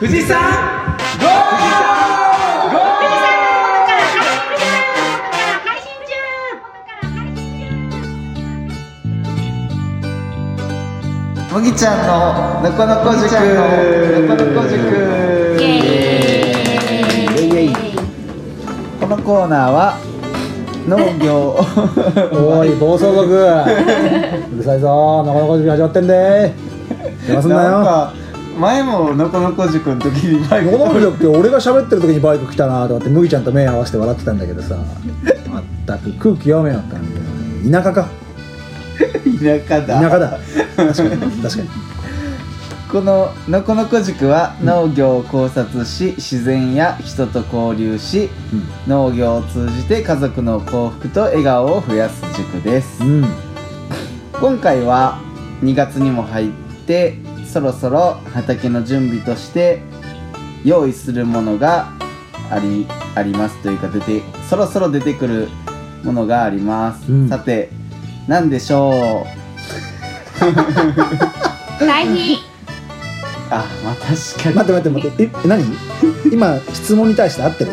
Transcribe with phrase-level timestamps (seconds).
[0.00, 0.40] 富士山
[1.20, 1.60] ゴー
[11.52, 13.66] もぎちゃんののこのこ塾の
[14.26, 14.80] このこ塾
[19.00, 19.98] このコーナーは
[20.88, 21.60] 農業
[22.32, 26.54] おい暴走族うるさいぞなかなか塾始まってんで
[27.28, 28.19] 邪魔すんななんよ
[28.60, 30.70] 前ものこのこ塾の時にバイク。
[30.70, 34.76] って俺が喋ってる時にバイク来たなとかって麦ちゃんと目合わせて笑ってたんだけどさ。
[35.48, 37.82] まったく空気読めよったんだよ。
[37.82, 38.08] 田舎か。
[39.42, 40.00] 田舎だ。
[40.00, 40.38] 田舎だ。
[40.76, 41.42] 確かに。
[41.42, 41.68] 確かに。
[42.92, 48.28] こののこのこ塾は農業を考察し自然や人と交流し
[48.88, 53.04] 農業を通じて家族の幸福と笑顔を増やす塾です。
[53.04, 53.28] うん、うん、
[54.40, 55.20] 今回は
[55.62, 56.50] 2月にも入っ
[56.84, 57.16] て
[57.52, 59.80] そろそろ畑の準備として
[60.64, 61.88] 用意するものが
[62.50, 65.48] ありありますというか出てそろそろ出てくる
[66.04, 67.28] ものがあります、うん。
[67.28, 67.70] さて
[68.28, 69.40] 何でしょう？
[71.84, 72.38] 堆肥
[73.50, 74.54] あまあ確かに。
[74.54, 75.22] 待って待って待って。
[75.24, 75.64] え何？
[76.32, 77.72] 今質問に対して合ってる？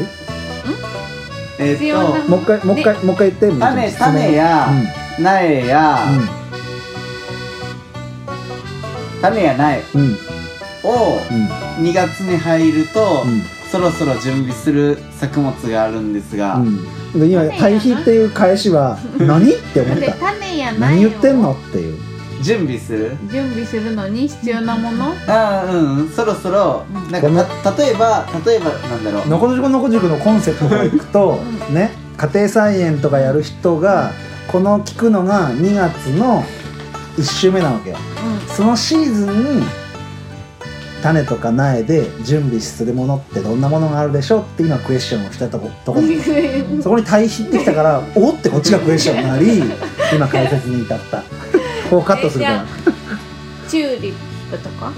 [1.59, 4.69] えっ必要なともう一回もう一回もう一回言って種種や
[5.19, 5.99] 苗や、
[9.21, 10.01] 種や苗うん。
[10.01, 10.17] うん
[10.83, 11.19] を
[11.79, 11.85] うん。
[11.85, 13.41] 2月に入ると、うん。
[13.69, 21.97] そろそろ準備する作物があるんですが、うん、で今「対比」っていう返しは 何って思っでた種や苗何言ってんのをっていう。
[22.41, 23.17] 準備する？
[23.31, 25.13] 準備するのに必要なもの？
[25.27, 25.97] ああうん。
[25.97, 27.11] うんそろそろうん。
[27.11, 29.27] なんかた例えば例えばなんだろう。
[29.27, 31.39] のこ塾のこ塾のコンセプトからいくと
[31.71, 34.11] ね家庭菜園とかやる人が
[34.47, 36.45] この聞くのが2月の
[37.17, 37.97] 1週目なわけよ。
[38.55, 39.63] そのシーズンに
[41.01, 46.11] 種とか苗で準備するものってどんなものがあるでしょうって今クエスチョンをしたとことこうん
[46.81, 49.63] そこに対比ってきたからおってこっちがクエスチョンになり
[50.15, 51.23] 今解説に至った。
[51.89, 52.65] こうカットするから。
[53.69, 54.13] チューリッ
[54.51, 54.91] プとか？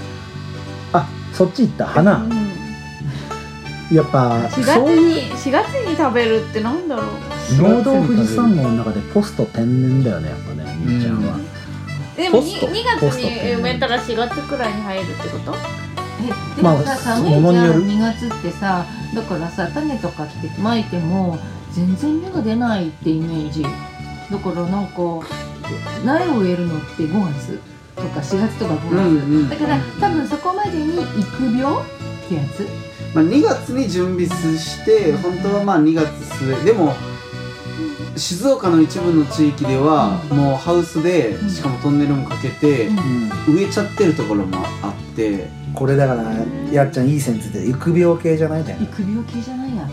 [0.92, 1.86] あそっち行った？
[1.86, 2.16] 花？
[2.16, 3.96] うん。
[3.96, 7.06] やっぱ4月に4月に食べるってなんだろう。
[7.62, 11.36] 農道富士山号の中でポスト天然だよねやっぱねみーちゃんは、
[12.20, 15.54] でもポスト 2, 月に埋めたら4月くらいに入るってこと？
[16.22, 17.42] えでもさ、まあ寒いじゃん。
[17.42, 17.86] 物による。
[17.86, 21.38] 2月ってさだからさ種とかってまいても
[21.72, 23.62] 全然芽が出ないってイメージ。
[23.62, 24.94] だからなんか
[26.04, 27.60] 苗を植えるのって5月
[27.96, 32.66] とか4月とか5月、うんうんだから多分そこまでに育苗ってやつ。
[33.12, 34.24] まあ、2月に準備
[34.56, 36.06] して本当はまあ2月
[36.38, 36.54] 末。
[36.64, 36.94] でも
[38.16, 41.50] 静岡の一部の地域ではもうハウスでうん。
[41.50, 43.54] しかもトンネルもかけてうん。
[43.54, 45.48] 植えちゃってるところもあって。
[45.74, 46.24] これだから
[46.72, 48.78] やっちゃんいい線ついてる育苗系じゃないだよ。
[48.82, 49.88] 育苗系じゃないや。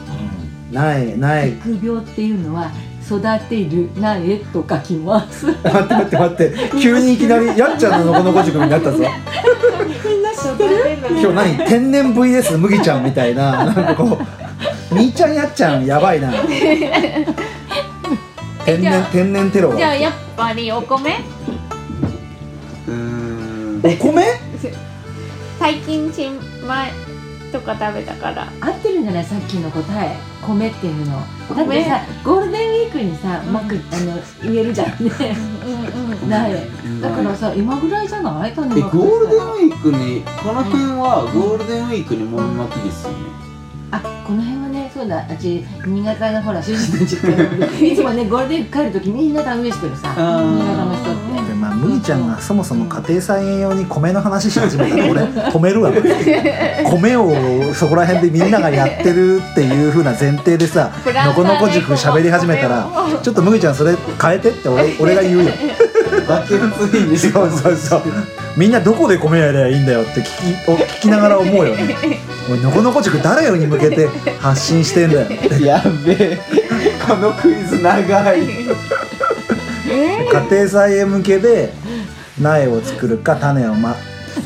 [0.71, 2.71] 苗苗育苗っていうのは
[3.05, 5.45] 育てる苗と書きます。
[5.45, 6.53] 待って待って待って。
[6.81, 8.97] 急にいきなりやっちゃんののこのこ塾になったぞ。
[8.97, 11.57] みんな知ってる今日何？
[11.67, 13.65] 天然 VS 麦ちゃんみたいな。
[13.65, 14.17] なんかこ
[14.91, 16.31] うみーちゃんやっちゃんやばいな
[18.67, 21.15] 天然天然テロがじゃあやっぱりお米？
[22.85, 23.79] うーん。
[23.79, 24.23] お米？
[25.57, 26.91] 最近新米
[27.53, 28.51] とか食べたから。
[28.59, 29.23] 合ってるんじゃない？
[29.23, 30.17] さっきの答え。
[30.45, 31.13] 米っていうの。
[31.13, 33.53] だって米さゴールデンウィークにさうん。
[33.53, 35.11] まくあの植えるじゃんね。
[35.65, 36.67] うんうん苗
[37.01, 38.53] だからさ今ぐらいじゃない？
[38.53, 43.17] ゴールデンウィークにこの辺はゴールデンウィークにもみまきですよね。
[43.91, 44.66] あこの辺は
[45.03, 51.27] うだあっち新潟のほら主人の実家なのでいつもねゴールデンウィーク帰る時みんな田植えしてるさ新潟の人って。
[51.47, 55.91] でまあ麦ちゃんがそもそも家庭菜園用に米の話し始めたら俺止めるわ。
[56.91, 62.87] 米をそこら辺でみんながやってるっていう風な前提でさのこのこ塾喋り始めたら
[63.21, 65.51] ちょっと麦ちゃんそれ変えてって俺俺が言うよ。
[67.17, 68.01] そうそうそう
[68.57, 70.29] みんなどこで米やりゃいいんだよって聞き
[70.69, 71.95] お聞きながら思うよね。
[72.51, 74.09] おいのこのこ塾誰に向けて
[74.39, 75.27] 発信してんだよ。
[75.61, 76.39] やべえ。
[77.07, 78.41] このクイズ長い。
[79.89, 81.71] え家庭菜園向けで
[82.41, 83.95] 苗を作るか種をま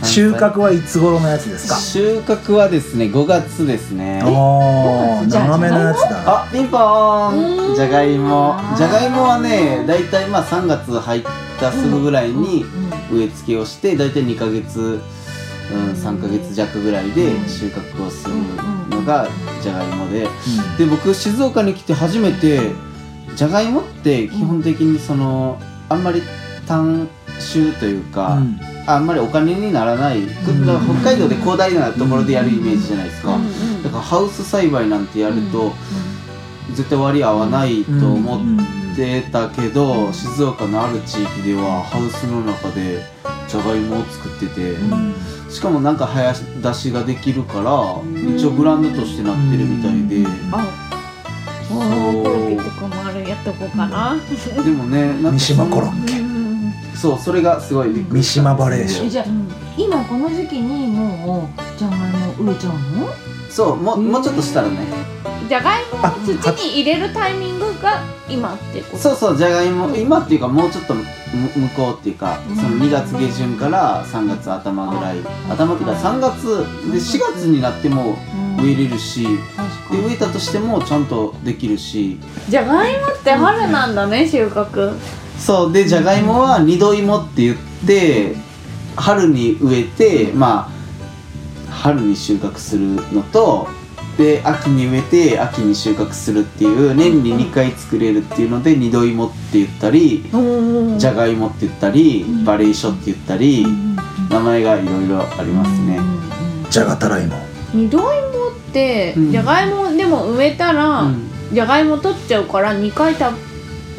[0.04, 1.76] 収穫はいつ頃のやつですか？
[1.76, 4.22] 収穫はですね5月ですね。
[4.24, 6.10] ああじゃあ長めのやつだ。
[6.26, 7.74] あピンポーうん。
[7.74, 8.56] ンじゃがいも。
[8.78, 11.22] じゃがいもはねだいたいまあ3月入っ
[11.60, 12.66] たすぐぐらいに
[13.12, 18.36] 植え付けをしてだいたい2ヶ月、うん、3ヶ月弱ぐらいで収穫をする
[18.90, 19.28] のが
[19.62, 20.28] じゃがいもで。
[20.78, 22.72] で僕静岡に来て初めて
[23.36, 25.60] じゃがいもって基本的にその
[25.90, 26.22] あんまり
[26.68, 27.08] 単
[27.54, 28.60] 種というか、うん。
[28.86, 33.38] あんまりお金にならない、だから北海道で広大なところでやるイメージじゃないですか、
[33.84, 35.74] だからハウス栽培なんてやると、
[36.74, 38.42] 絶対割合わないと思っ
[38.96, 43.04] てたけど、静岡のある地域ではハウスの中で
[43.48, 44.76] じゃがいもを作ってて、
[45.52, 48.02] しかもなんか早出しができるから、
[48.36, 50.68] 一応ブランドとしてなってるみたいで、あ
[51.72, 54.16] おーコロッケとかもあるやっとこうかな。
[54.64, 56.20] でもねなんか三島コロッケ。
[56.20, 56.32] うん
[56.96, 58.44] そうそれがすごいびっくりした。
[58.44, 59.26] 三島バレーションえじゃあ
[59.76, 63.08] 今この時期にもうじゃがいも植えちゃうの？
[63.50, 64.78] そうもうもうちょっとしたらね
[65.52, 66.02] じゃがいもを
[66.40, 68.98] 土に入れるタイミングが今ってこと？
[68.98, 75.18] そうそうじゃがいも今っていうかもうちょっとむ向こうっていうかその2月下旬から3月頭ぐらい
[75.50, 76.60] 頭っていうか3月
[76.90, 78.16] で4月になっても
[78.64, 79.24] 植えれるし
[79.92, 82.18] で植えたとしてもちゃんとできるし。
[82.48, 84.98] じゃがいもって春なんだね収穫。
[85.38, 88.38] そうでじゃがいもは二度芋って言って
[88.96, 90.70] 春に植えてま
[91.70, 93.68] あ春に収穫するのと
[94.18, 100.24] で秋に植えて秋に収穫するっていう年に2回作れるっていうので二度芋って言ったり
[100.98, 103.66] じゃがいもって言ったりバレーショって言ったり
[104.30, 106.00] 名前がいろいろありますね。
[106.70, 107.36] じゃがたらいも。
[107.74, 108.12] 二度芋っ
[108.74, 109.32] てうん。
[109.32, 111.30] じゃがいもでも植えたらうん。
[111.52, 113.32] じゃがいも取っちゃうから2回た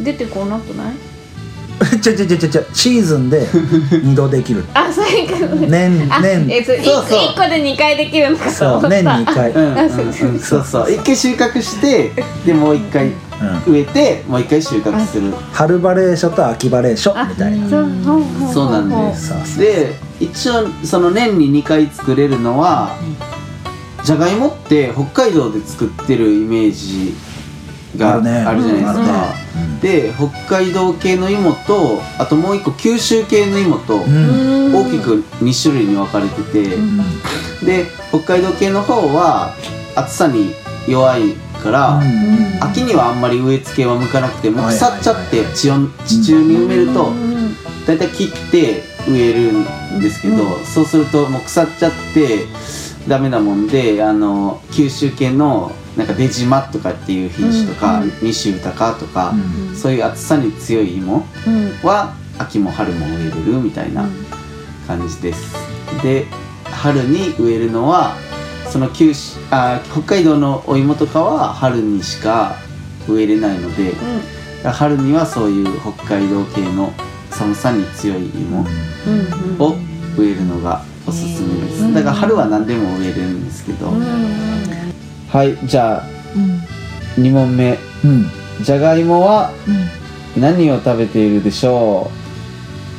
[0.00, 0.94] 出てこなくない？
[2.00, 3.46] ちゃちゃちゃちゃちゃシーズンで
[4.02, 4.64] 二度できる。
[4.74, 6.46] あそういうこと年あ年。
[6.50, 7.18] えそうそうそう。
[7.18, 8.88] 1個で2回できるのかとそう思った。
[8.88, 10.40] 年に1回、うんうんうん。
[10.40, 12.12] そうそう一回収穫して
[12.46, 13.06] でもう一回
[13.66, 13.72] うん。
[13.72, 15.32] 植えてもう一回収穫する。
[15.52, 17.68] 春バレーショと秋バレーショみたいな。
[18.52, 19.58] そうなんです。
[19.58, 22.90] で一応その年に2回作れるのは
[24.04, 27.14] じゃがいもって北海道で作ってるイメージ
[27.96, 29.34] があるあるねじゃないですか、
[29.82, 30.12] で
[30.46, 34.04] 北海道系の芋とあともう一個九州系の芋と大
[34.90, 36.76] きく2種類に分かれてて、
[37.64, 39.54] で北海道系の方は
[39.94, 40.54] 暑さに
[40.88, 42.62] 弱いから、うん。
[42.62, 47.32] 秋にはあんまり植え付けは向かなくても腐っちゃって地温地中に埋めるとうん
[47.86, 52.46] 大体切って植えるんですけど、そうするともう腐っちゃって
[53.08, 61.72] ダメなもんであの九州系のなんか出島とかっていう品種とか、うん西豊とか、うんそういう暑さに強い芋うん。
[61.82, 64.08] は秋も春も植えれるみたいな
[64.86, 65.54] 感じです。
[66.02, 66.26] で
[66.64, 68.14] 春に植えるのは
[68.70, 72.56] その九州あ北海道のお芋とかは春にしか
[73.06, 73.92] 植えれないので
[74.64, 76.92] 春にはそういう北海道系の
[77.30, 78.64] 寒さに強い芋
[79.06, 79.18] うん
[79.56, 79.62] うん。
[79.62, 79.76] を
[80.16, 84.02] 植えるのがおすすめです、うんだから春は何でも植えれるんですけど、うん
[85.32, 86.02] はいじゃあ
[86.36, 86.62] うん
[87.24, 87.78] 2問目。
[88.04, 88.30] うん。
[88.62, 89.50] じゃがいもは
[90.36, 90.40] うん。
[90.42, 92.10] 何を食べているでしょ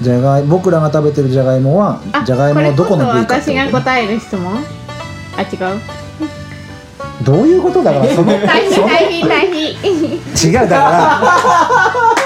[0.01, 4.53] じゃがい僕らが食べてるじゃがいもはあじゃがいものどこの部位かってこれこそ私が答える質問？
[5.38, 5.80] あ違う。
[7.24, 10.12] どういうことだからその大変大変大変。
[10.12, 12.13] 違うだから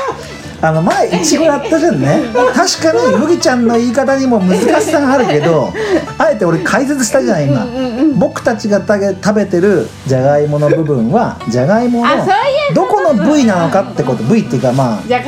[0.61, 2.21] あの前いちごやったじゃんね。
[2.55, 5.71] 確かに麦ちゃんの言い方にも難しさがあるけど
[6.17, 7.65] あえて俺解説したじゃない今
[8.15, 12.07] 僕たちが食べてるじゃがいもの部分はじゃがいもの
[12.73, 14.23] どこの部位なのかってこと。
[14.23, 15.27] 部位っていうかまあじゃがい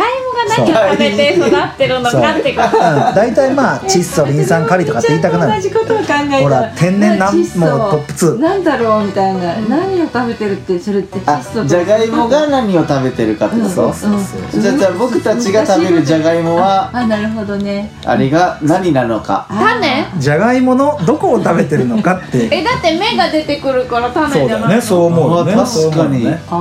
[0.65, 3.15] て育ってるのかってことうん。
[3.15, 5.61] 大体まあ窒素リン酸カリとかって言いたくなる。
[5.61, 9.55] 同じことを考えたほら天然なんもうトップ2なんだろうみたいな。
[9.61, 14.19] 何を食べてるってそれってあ窒素とじゃがいもが何を食べてるかってこと、そうそう
[14.51, 17.91] そうじゃあじゃあ僕たちが食べるじゃがいもはあなるほどね。
[18.05, 19.47] あれが何なのか？
[19.49, 20.05] 種？
[20.17, 22.49] じゃがいものどこを食べてるのかって。
[22.51, 24.81] えだって芽が出てくるから種じゃないの？
[24.81, 25.53] そう思うよね。
[25.53, 25.69] あ確かに。
[25.71, 26.39] そう思うよね。
[26.49, 26.55] あ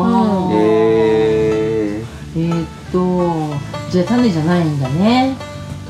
[0.51, 0.55] ー。
[0.55, 2.03] え
[2.37, 5.37] えーっとじゃあ種じゃないんだね。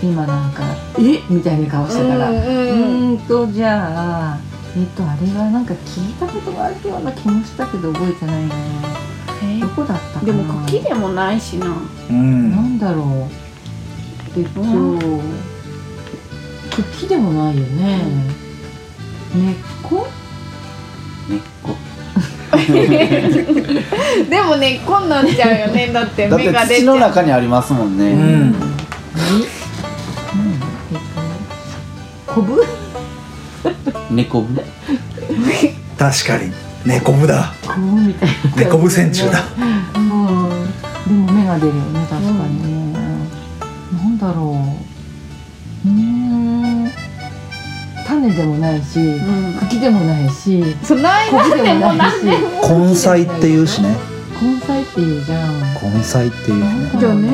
[0.02, 0.62] 今なんか
[0.99, 1.21] え？
[1.28, 2.31] みたいな顔したから。
[2.31, 4.38] ううんとじゃあ
[4.76, 8.55] えっとあれはなんか聞いたことがあるような気もしたけど覚えてないな。
[9.43, 9.61] え？
[9.61, 10.33] どこだったかな？
[10.33, 11.67] でも茎でもないしな。
[12.11, 12.50] うん。
[12.52, 13.07] なんだろう。
[14.38, 14.61] えっと
[16.83, 18.05] 茎でもないよね。
[19.35, 20.07] 根っこ？
[21.28, 21.75] ー、根っこ
[24.28, 25.90] でもねこんなんちゃうよね。
[25.92, 26.98] だってだっ芽が出ちゃう。
[26.98, 28.54] 中にありますもんね、うん。
[29.16, 29.58] え
[30.37, 30.58] なん
[32.26, 32.62] こぶ
[34.10, 34.62] 猫ぶ
[35.98, 36.52] 確かに
[36.84, 37.52] 猫ぶだ
[38.56, 39.44] 猫ぶ線虫だ
[39.96, 40.68] うん
[41.06, 42.98] でも芽が出るよね確かにね、
[43.92, 44.88] なんだろう
[48.20, 49.58] 種でもないしうん。
[49.60, 52.38] 茎でもないしそないでももなしない。
[52.38, 53.96] んでも根菜っていうしね。
[54.40, 55.60] 根菜っていうじゃん。
[55.94, 57.00] 根菜っていうしね。
[57.00, 57.28] じゃあね。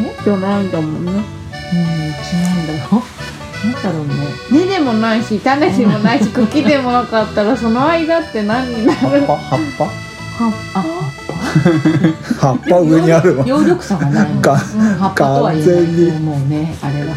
[0.00, 1.12] えじゃないんだもんね。
[1.12, 3.02] うん違うんだよ。
[3.82, 4.14] だろうね。
[4.52, 8.98] 根でもないし種でもないし茎でもなかったらその間って何になる？
[9.00, 9.36] 葉っぱ？
[9.36, 9.84] 葉っぱ？
[9.84, 10.84] 葉っあ
[12.40, 13.44] 葉っぱ上にあるわ。
[13.44, 16.12] 葉緑差がないもん、うん、が葉っぱとは言えない。
[16.12, 17.14] と思うねあれは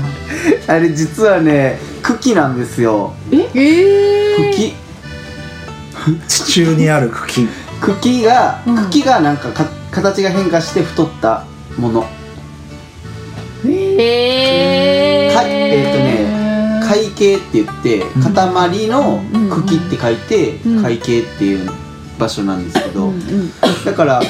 [0.67, 3.13] あれ実はね茎なんですよ。
[3.31, 3.49] え？
[3.53, 4.73] え茎。
[6.27, 7.47] 地中にある茎。
[7.79, 8.75] 茎が、うん。
[8.89, 11.45] 茎がなんかか形が変化して太った
[11.77, 12.05] もの。
[13.65, 18.01] ええかえーと海茎って言ってん。
[18.33, 20.79] 塊のうん茎って書いてうん。
[20.79, 21.69] 海茎っていう
[22.21, 23.51] 場所なんですけど、うんうん。
[23.83, 24.21] だから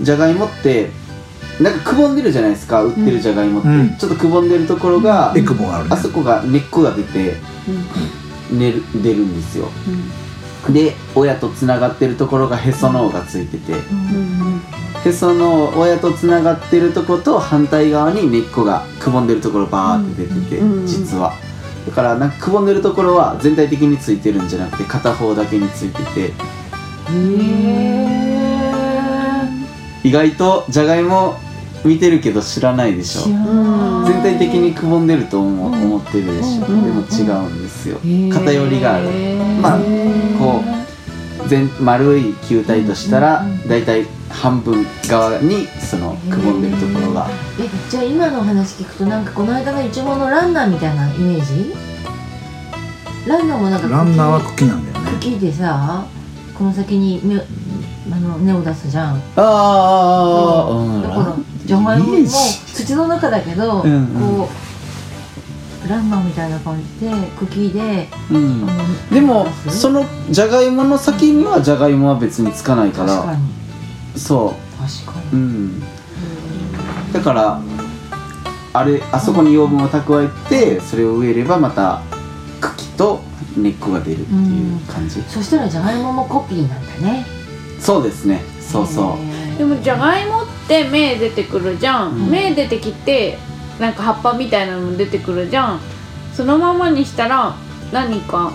[0.00, 0.90] じゃがいもって
[1.60, 3.96] なんかくぼんでるじゃないですか売ってるじゃがいもって、うん。
[3.96, 5.90] ちょっとくぼんでるところが、エクボがあるね。
[5.94, 7.34] あそこが根っこが出て
[8.50, 9.68] 寝る出るんですよ。
[10.70, 13.72] で親とつながってるところがへその緒がついてて。
[13.72, 14.62] うん
[15.04, 20.86] へその親とつながってるとこと反対側に根っこがくぼんでるところバーって出てて、うん。
[20.86, 21.32] 実は。
[21.86, 26.32] だからなんかくぼんでるところは全体的についてるんじゃなくて片方だけについてて
[30.02, 31.38] 意外とじゃがいも
[31.84, 33.22] 見てるけど知らないでしょ。
[34.06, 35.74] 全体的にくぼんでると思,、うん。
[35.74, 37.98] 思ってるでしょ、うんでも違うんですよ、
[38.32, 39.08] 偏りがある。
[39.60, 39.78] まあ
[40.38, 40.62] こ
[41.44, 47.28] う全丸い球体としたらうんうんだいたい半分側にそのくぼんでるところが。
[47.60, 51.72] えじゃあ今の話聞くとなんかこの間のイチゴのランナーみたいなイメージ？
[53.28, 55.10] ランナーもなんかランナーは茎なんだよね。
[55.20, 56.04] 茎でさ
[56.58, 57.36] この先に芽
[58.10, 59.16] あの根を出すじゃん。
[59.16, 61.02] ああうん。
[61.02, 64.46] だからじゃがいもも土の中だけど、うんうん。
[64.46, 64.48] こ
[65.84, 68.66] うランナーみたいな感じで茎で、うん。
[69.12, 73.16] でもそのじゃがいもの先にはじゃがいもは別につかないから。
[73.16, 73.40] 確かに。
[74.18, 74.54] そ
[75.04, 75.80] 確かに、ううん。
[77.12, 77.60] だから
[78.72, 82.02] あれあそこに養分を蓄えてそれを植えればまた
[82.60, 83.20] 茎と
[83.56, 87.24] 根っこが出るっていう感じ、そしたらじゃがいももコピーなんだね。
[87.80, 88.42] そうですね。
[88.60, 89.16] そうそ
[89.54, 89.58] う。
[89.58, 92.30] でもじゃがいもって芽出てくるじゃん、うん。
[92.30, 93.38] 芽出てきて
[93.78, 95.80] なんか葉っぱみたいなのも出てくるじゃん。
[96.34, 97.54] そのままにしたら
[97.92, 98.52] 何か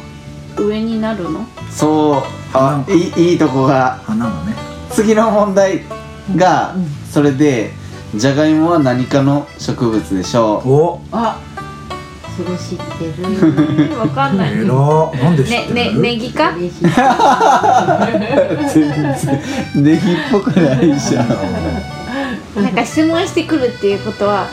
[0.57, 1.45] 上になるの？
[1.71, 2.21] そう。
[2.53, 4.01] あいいいいとこが。
[4.03, 4.53] 花がね。
[4.91, 5.81] 次の問題
[6.35, 6.85] がうん。
[7.09, 7.71] それで
[8.13, 11.01] じゃがいもは何かの植物でしょお。
[11.11, 11.39] あ
[12.37, 13.27] それ知ってる。
[13.27, 14.53] うんわかんない。
[14.53, 14.73] えら
[15.23, 15.95] なんで知ってねる？
[16.01, 16.55] ねネギか？
[16.55, 16.89] 嬉しいう
[18.73, 18.91] 全
[19.75, 19.83] 然。
[19.83, 21.27] ネギっぽくないじゃん。
[22.63, 24.47] なんか質問してくるっていうことは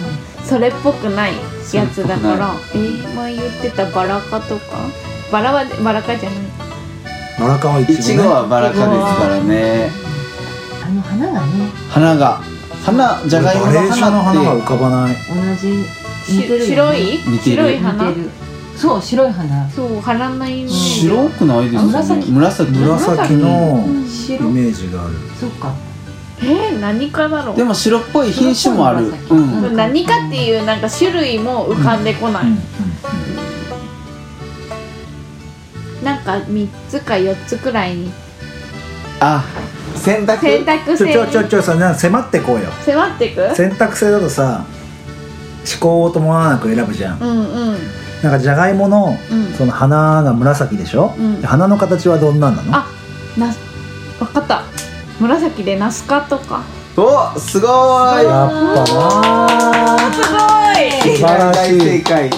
[0.45, 1.33] それっぽくない
[1.73, 2.55] やつだから。
[2.75, 4.63] えー、前言ってたバラ科とか？
[5.31, 6.39] バラはバラ科じゃない。
[7.41, 9.91] バラカはいいちちごねごはバラ科ですからね。
[10.85, 11.71] あの花がね。
[11.89, 12.41] 花が。
[12.85, 13.67] 花じゃがいも
[14.11, 15.17] の花っ浮かばない。
[15.29, 15.85] 同じ
[16.33, 16.67] ね。
[16.67, 17.19] 白い？
[17.27, 17.57] 似てる。
[17.57, 18.13] 白い花？
[18.77, 19.71] そう白い花。
[19.71, 21.87] そう花のイメーてジ白くないですよね。
[21.89, 22.31] 紫。
[22.31, 22.71] 紫。
[22.71, 24.51] 紫のイ白。
[24.51, 25.15] メージがある。
[25.41, 25.75] そっか。
[26.41, 27.57] えー、何かだろう。
[27.57, 29.07] でも白っぽい品種もある。
[29.31, 29.47] うん。
[29.47, 32.59] 紫何かっていうなんか種類も浮かんでこない、うん
[36.03, 38.13] なんか3つか4つくらいに。
[39.19, 39.45] あ。
[39.97, 44.65] 選択選択ちょ制ちょちょちょさな迫ってこうよ迫っていく選択制だとさ
[45.71, 47.21] 思考を伴わなく選ぶじゃん。
[47.21, 47.35] うんう
[47.73, 47.79] ん。
[48.23, 49.53] なんかじゃがいものうん。
[49.53, 51.41] その花が紫でしょ、うん。
[51.41, 52.75] で花の形はどんなんなの？
[52.75, 52.87] あ
[53.37, 53.53] な
[54.19, 54.63] 分かった。
[55.21, 56.63] 紫でナスカとか。
[56.97, 58.25] おすごーい。
[58.25, 60.13] やっぱな。
[60.13, 60.37] すご
[61.13, 61.17] い。
[61.17, 61.79] 素晴らしい。
[61.79, 62.31] 大正解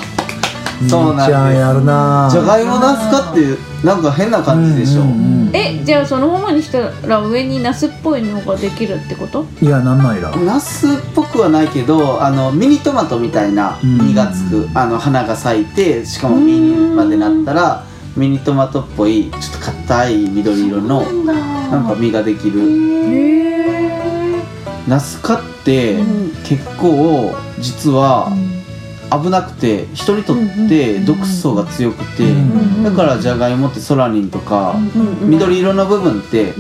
[0.89, 1.35] そうなんです。
[1.35, 2.29] 兄ちゃんやるな。
[2.31, 5.57] じゃがいもナスカってなんか変な感じでしょ、うんうんうん。
[5.57, 9.45] えじゃあそのままにしたら上にナスっぽいのができるってこと？
[9.61, 17.85] いやなんないらナスっぽくはないけどあのミニトマトみたいな実がつく、あの花が咲いてしかも実にまでなったら
[18.17, 22.61] ミニトマトっぽいちょっと硬い緑色のなんか実ができる。
[23.13, 24.43] へえ
[24.89, 26.31] ナス科ってうん。
[26.43, 28.33] 結構実は
[29.11, 30.37] 危なくて人にとっ
[30.69, 34.77] て毒素が強くてうんだからじゃがいもってソラニンとか
[35.21, 36.55] 緑色の部分って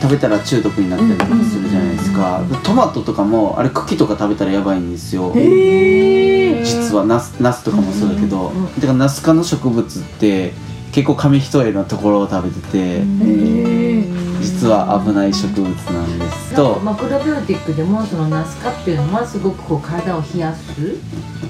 [0.00, 2.42] 食べたら中毒になったりとかするじゃないですか。
[2.64, 5.32] トマトとかもあれ茎とか食べたらやばいんですよ。
[5.32, 8.52] 実はナスナスとかもそうだけど。
[8.78, 10.54] だからナス科の植物って
[10.90, 12.78] 結構紙一重なところを食べてて。
[12.78, 13.04] へ
[13.68, 13.71] え
[14.62, 16.78] 実は危ない植物なんですと。
[16.84, 20.72] マクロビオティックでもそのナスカっていうのはすごくこう体を冷やす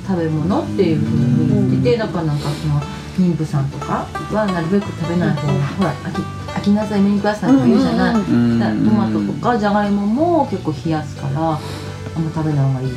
[0.08, 2.80] 食べ物っていうふうに言っててだからなんかその
[3.18, 6.22] 妊婦さんとかはなるべく食べない方がほら飽き
[6.58, 12.88] 飽きなさい目にくださいとか言うじゃない、うんだからトマトとかじゃがいもも結構冷やすからあんま食べない方がいい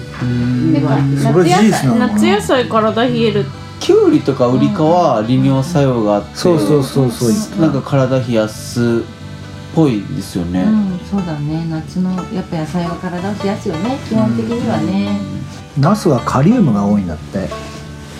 [0.72, 3.44] 夏野菜夏野菜体冷えるっ
[3.82, 4.12] きゅう。
[4.12, 9.15] りとかウリ科は利尿作用があってそうそうそうそうなんか体冷やすっ
[9.76, 11.66] ぽいですよね、うん、そうだね。
[11.70, 13.98] 夏のやっぱ野菜は体を冷やすよね。
[14.08, 15.20] 基本的にはね、
[15.78, 17.50] ナスはカリウムが多いんだって。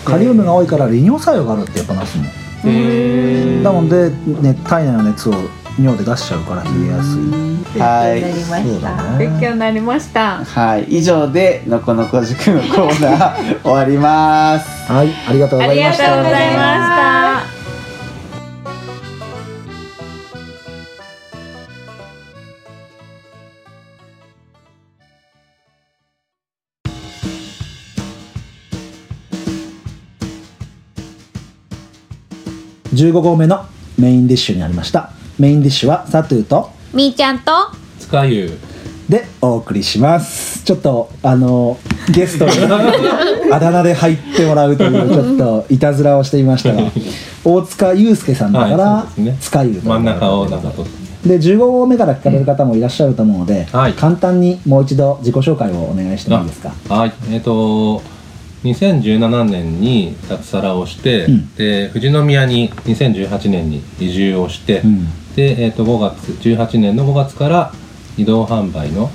[0.04, 2.24] カリウムが多いから利尿作用があるってやっぱナスも。
[2.24, 3.62] へー。
[3.62, 4.10] なので、
[4.40, 5.34] ね、体内の熱を
[5.80, 7.80] 尿で出しちゃうから冷えやすい。
[7.80, 8.20] はい。
[8.20, 9.18] 勉強になりました、だね。
[9.18, 10.44] 勉強になりました。
[10.44, 10.84] はい。
[10.84, 14.92] 以上でのこのこ塾のコーナー 終わります。
[14.92, 15.08] はい。
[15.28, 16.14] ありがとうごありがざいました。
[16.14, 17.25] とうございました
[32.96, 33.64] 15合目の
[33.98, 35.10] メインディッシュになりました。
[35.38, 37.52] メインディッシュはサトゥーとみーちゃんと
[38.00, 38.58] 使うゆ
[39.08, 40.64] でお送りします。
[40.64, 41.78] ちょっとあの
[42.10, 42.52] ゲストに
[43.52, 46.82] あだ名で入ってもらうというちょっといたずらをしていましたが
[47.44, 49.36] 大塚祐介さんだから、はいね。
[49.40, 50.84] 塚優と真ん中をなんかと。
[51.24, 53.92] で15号目から聞かれる方もいらっしゃると思うので、はい。
[53.94, 56.72] 簡単にもう一度自己紹介をお願いしてもいいですか？
[56.88, 57.12] はい。
[57.30, 58.00] えっ、と
[58.74, 61.54] 2017年に脱サラをして、うん。
[61.54, 65.06] で富士宮に2018年に移住をして、うん。
[65.34, 67.72] で、えー、と5月18年の5月から
[68.16, 69.10] 移動販売の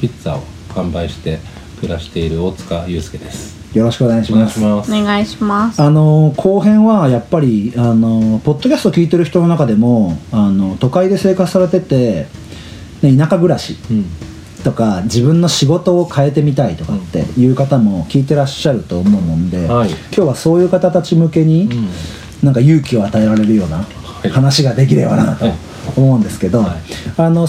[0.00, 1.38] ピッツァを販売して
[1.80, 3.62] 暮らしている大塚祐介です。
[3.76, 4.92] よろしくお願いしお願ますいします。
[4.92, 5.80] お願いします。
[5.82, 12.26] あの後編はやっぱりあのポッドキャスト聞いてる人の中でもあの都会で生活されてて、
[13.02, 13.76] ね、田舎暮らし。
[13.90, 14.31] うん
[14.62, 19.90] とか自分の仕事を変えてみたいとかっていう方も聞いてらっしゃると思うので、はい。
[19.90, 21.88] 今日はそういう方たち向けに、うん。
[22.42, 23.84] なんか勇気を与えられるようなは
[24.24, 24.28] い。
[24.28, 25.54] 話ができればなとはい。
[25.96, 26.76] 思うんですけど、はい。
[27.16, 27.46] あの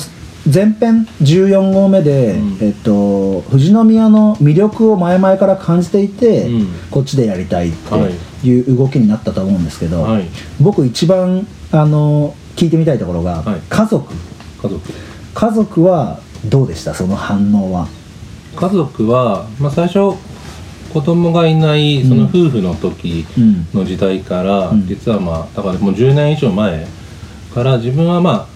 [0.52, 2.58] 前編14号目で、うん。
[2.62, 6.68] えっと、富士宮の魅力を前々から感じていて、うん。
[6.92, 8.74] こっちでやりたいっはいてい。
[8.74, 10.26] う動きになったと思うんですけど、はい。
[10.60, 13.62] 僕一番あの聞いてみたいところが、はい。
[13.70, 14.14] 家族。
[14.62, 14.82] 家族。
[15.34, 16.94] 家族はどうでした？
[16.94, 17.88] その反応は。
[18.56, 20.16] 家族は、まあ、最初
[20.94, 23.68] 子供がいないその夫婦の時うん。
[23.74, 24.86] の時代から、うん。
[24.88, 26.86] 実はまあだからもう10年以上前
[27.54, 28.48] から自分はまあ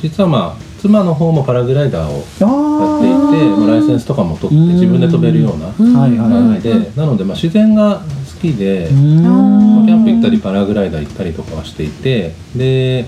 [0.00, 4.72] 実はまあ妻の方もパラグライダーをやっていてライセンスとかも取ってうん。
[4.74, 6.62] 自分で飛べるようなーはいはい感はい。
[6.62, 6.90] じで。
[6.96, 13.06] なのでまあ自然が好きで、まあキャンプ行ったりパラグライダー行ったりとかはしていてで、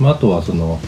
[0.00, 0.80] まあ、あとはその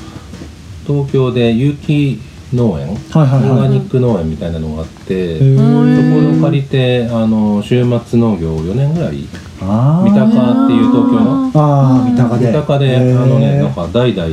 [0.87, 2.21] 東京で有機
[2.55, 3.51] 農園はいはいはい。
[3.51, 9.25] オーガニック農園みたいなのがあって、へそーこを借りてあの週末農業を4年ぐらい
[9.61, 12.47] 三鷹っていう東京のああ三鷹で。
[12.47, 14.29] 三鷹であのねなんか代々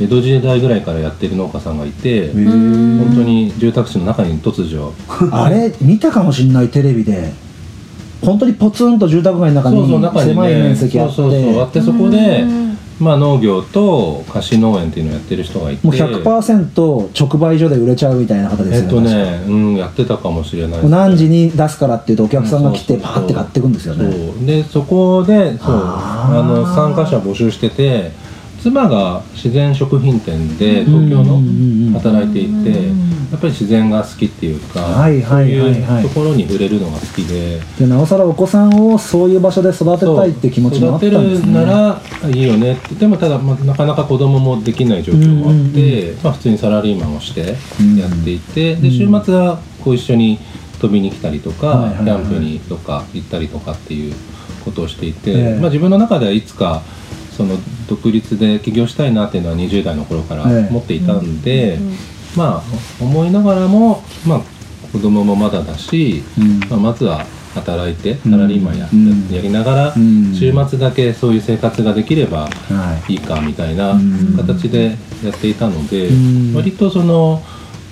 [0.00, 4.92] 江戸時代ぐらいからやってる農家さんがいて本当に住宅地の中に突如
[5.30, 7.32] あれ見たかもしんないテレビで。
[8.24, 11.14] 本当にポツンと住宅街の中そうそうに狭い面ね積あって。
[11.16, 12.61] そうそうそうあってそこでうん
[13.00, 15.86] まあ農業と貸し農園っていうのをやってる人がいて。
[15.86, 24.10] もう100%直売所で売れちゃうみたいな方ですよねえっとねうんやってたかもしれない確か何時に出すからっていうとお客さんが来てパーって買っていくんですよね。
[24.12, 24.46] そう。
[24.46, 28.12] でそこでそうあの参加者募集してて
[28.62, 32.88] 妻が自然食品店で東京の働いていて
[33.32, 35.84] やっぱり自然が好きっていうか、はいはいはいはい。
[35.84, 37.60] そういうところに触れるのが好きで。
[37.78, 42.94] でなおさらお子さんをそういう場所で育てたいって気持ちもあったんです育てるねならいいよねって。
[42.94, 50.38] でもただ、まあ、なかなか子供もできない状況もあって、まあ、普通にサラリーマンをしてやっていて、で週末はこう一緒に
[50.80, 54.14] 飛びに来たりとか、キャンプにとか行ったりとかっていう
[54.64, 55.58] ことをしていて、ええ。
[55.58, 56.82] まあ、自分の中ではいつか
[57.36, 57.56] その
[57.88, 61.78] 独立で起業したいなっていうのは20代の頃からええ思っていたんで、
[62.36, 64.40] まあ思いながらも、まあ、
[64.92, 66.60] 子供もまだだし、うん。
[66.68, 68.32] まあ、まずは働いてうん。
[68.32, 69.28] サラリーマンや,、うん。
[69.30, 70.34] やりながら、うん。
[70.34, 73.14] 週末だけそういう生活ができればはい。
[73.14, 74.34] いいかみたいなうん。
[74.36, 76.54] 形でやっていたので、うん。
[76.54, 77.42] 割とその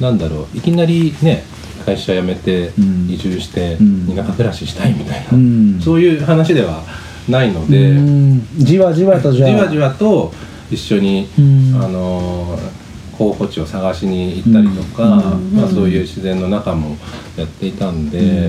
[0.01, 1.45] なんだろういきなりね
[1.87, 3.09] 会社辞めてうん。
[3.11, 4.07] 移住してうん。
[4.15, 5.81] 田舎暮らししたいみたいな、うん。
[5.81, 6.83] そういう話では
[7.31, 8.47] ないので、うん。
[8.59, 9.51] じわじわとじゃあ。
[9.51, 10.33] じわじわと
[10.71, 11.83] 一緒に、うん。
[11.83, 12.81] あのー
[13.21, 15.53] 候補地を探しに行ったりとか、うん。
[15.53, 16.97] まあ、そういう自然の中も
[17.37, 18.49] やっていたんで。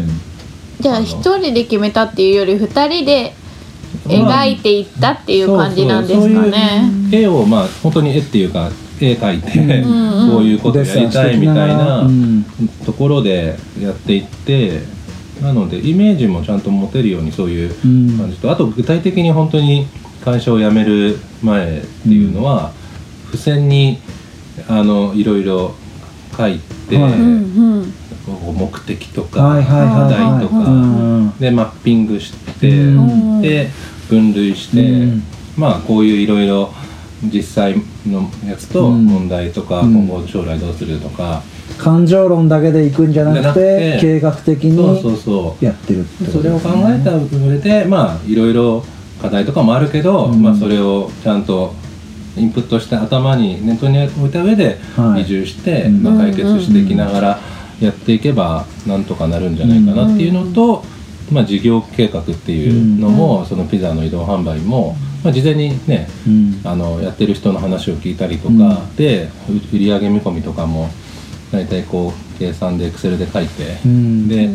[0.80, 3.34] じゃあ一人で決めたっていうより二人で
[4.06, 6.90] 描いていったっていう感じなんですかね。
[7.12, 10.32] 絵をまあ本当に絵っていうか絵描いて、うん。
[10.32, 12.00] こういうことやりたいみたいな。
[12.04, 12.46] うん。
[12.86, 14.80] ところでやっていって
[15.42, 18.18] なのでイメージもちゃんと持てるようにそういううん。
[18.18, 19.88] 感じとあと具体的に本当に
[20.24, 22.72] 会社を辞める前っていうのは、
[23.26, 23.98] 付箋に
[24.68, 25.74] あのいろいろ
[26.38, 27.14] 書いて、はい。
[27.14, 27.94] うんうん。
[28.56, 33.42] 目的とか課題とか、うんでマッピングしって、ん。
[33.42, 33.70] で
[34.10, 35.24] 分類して、うん。
[35.58, 36.72] まあこういういろいろ
[37.24, 37.76] 実際
[38.06, 39.06] のやつとうん。
[39.06, 40.06] 問題とか、うん。
[40.06, 41.42] 今後将来どうするとか、
[41.82, 44.78] 感情論だけでいくんじゃなくて計画的に
[45.62, 48.84] やってるってことそれを考えた上でまあいろいろ
[49.22, 50.42] 課題とかもあるけど、うん。
[50.42, 51.74] まあ、それをちゃんと
[52.36, 55.22] インプットして頭に念頭に置いた上ではい。
[55.22, 56.04] 移住して、うん。
[56.04, 57.40] まあ、解決していきながら
[57.80, 60.84] やっていけばなんとかなるんじゃないかなっていうのと、
[61.32, 66.62] まあ、事業計画っていうのも、そのピザの移動販売も、まあ、事前にねうん。
[66.64, 68.96] あのやってる人の話を聞いたりとか、うん。
[68.96, 70.90] でう売上見込みとかも
[71.52, 74.28] 大体こう計算でエクセルで書いて、うん。
[74.28, 74.50] で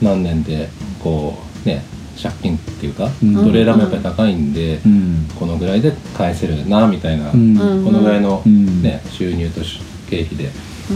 [0.00, 0.68] 何年で
[1.02, 1.82] こうね
[2.20, 3.34] 借金っていうか、うん。
[3.34, 5.28] トレーラーもやっぱり高いんで、うん。
[5.38, 8.82] このぐらいで返せるなみたいな、このぐらいの、うん。
[8.82, 9.80] ね収入とし
[10.10, 10.44] 経費で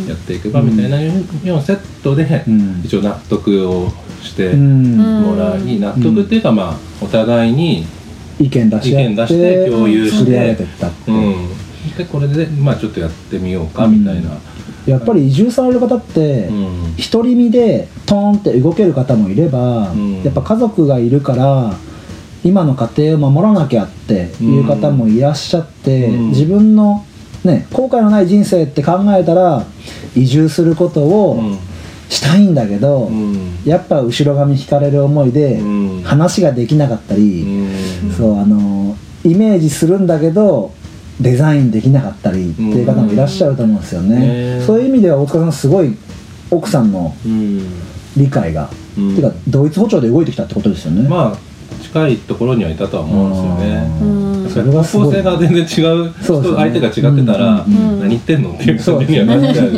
[0.08, 1.12] やっていくばみたいなよ
[1.44, 2.82] うなセットで、うん。
[2.84, 3.90] 一応納得を
[4.22, 5.22] してうん。
[5.22, 7.86] もらい、納得っていうかまあお互いに、
[8.40, 10.56] 意見出して意見出して共有して
[11.06, 11.12] う。
[11.12, 14.30] ん、でこれでまあちょっとやってみようかみたいな、
[14.86, 16.96] やっぱり移住される方ってうん。
[17.10, 20.22] 独り身でトーンって動ける方もいれば、うん。
[20.22, 21.74] やっぱ家族がいるから
[22.44, 26.28] 今の家庭を守らなきゃっていう方もいらっしゃって、うん。
[26.30, 27.04] 自分の、
[27.44, 29.64] ね、後悔のない人生って考えたら
[30.16, 31.58] 移住することをうん。
[32.08, 33.58] したいんだけど、うん。
[33.64, 35.64] やっぱ後ろ髪引かれる思いでう
[36.00, 36.02] ん。
[36.02, 38.12] 話ができなかったり、うん。
[38.12, 40.72] そうあのイメージするんだけど
[41.20, 45.96] デザインできなかったりっていう方もいらっしゃると思うんですよね、ねそういう意味では大塚さんすごい
[46.50, 47.66] 奥さんのうん。
[48.16, 49.14] 理解が、うん。
[49.14, 54.72] ていうか同一歩調で動いてきたってことですよね、まあ近いところにはいたとは思うんですよね。
[54.82, 59.72] 方向性が全然違う人相手が違ってたら、何言ってんのっていう感じにはなっちゃう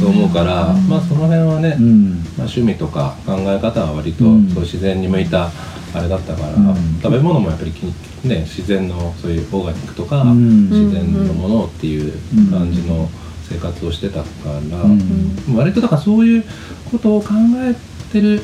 [0.00, 2.10] と思うから、まあその辺はね、うん。
[2.36, 5.50] まあ、趣味とか考え方は割と自然に向いた
[5.98, 7.00] あれだったから、うん。
[7.02, 7.84] 食べ物もやっぱりき、
[8.26, 10.70] ね、自然のそういうオーガニックとか、うん。
[10.70, 12.12] 自然のものっていう
[12.50, 13.08] 感じの
[13.48, 14.26] 生活をしてたか
[14.70, 15.56] ら、うん。
[15.56, 16.44] 割とだからそういう
[16.90, 17.74] ことを考え
[18.12, 18.40] てる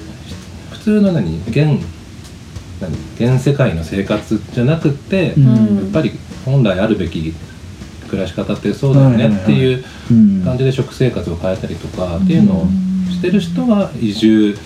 [0.70, 1.80] 普通の何現
[2.80, 5.76] 何現世界の生活じゃなくって、うん。
[5.76, 6.12] やっぱり
[6.44, 7.34] 本来あるべき
[8.08, 10.42] 暮らし方ってそうだよねっていううん。
[10.44, 12.66] 感じで食生活を変えたりとかっていうのを
[13.10, 14.56] してる人が移住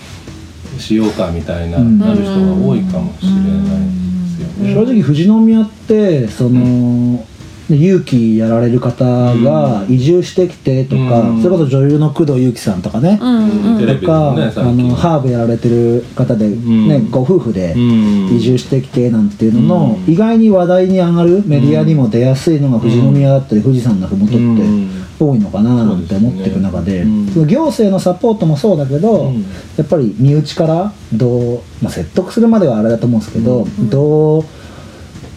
[0.78, 1.98] しようかみたいなうん。
[1.98, 4.74] なる人が多いかもしれないですよね。
[4.74, 7.24] 正直富士宮ってその、
[7.70, 11.42] 勇気やられる方が移住してきてとか、うん。
[11.42, 17.10] それこそ女優の工藤由紀さんとかね、とか、あのハーブやられてる方で、ねん。
[17.10, 18.36] ご夫婦でうん。
[18.36, 20.12] 移住してきてなんていうのの、うん。
[20.12, 29.42] 意外に話題に上がるメディアにも出やすいのが富士宮だったり富士山の麓って多いのかななんて思っていく中で,、行政のサポートもそうだけど、うん。
[29.76, 34.44] やっぱり身内からどう、まあ、説得するまではあれだと思うんですけど、どう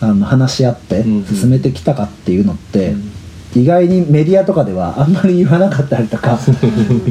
[0.01, 2.95] あの話し合ってうん進めてきたかっていうのって、
[3.55, 6.39] 意外にメディアとかではあんまり言わなかったりとか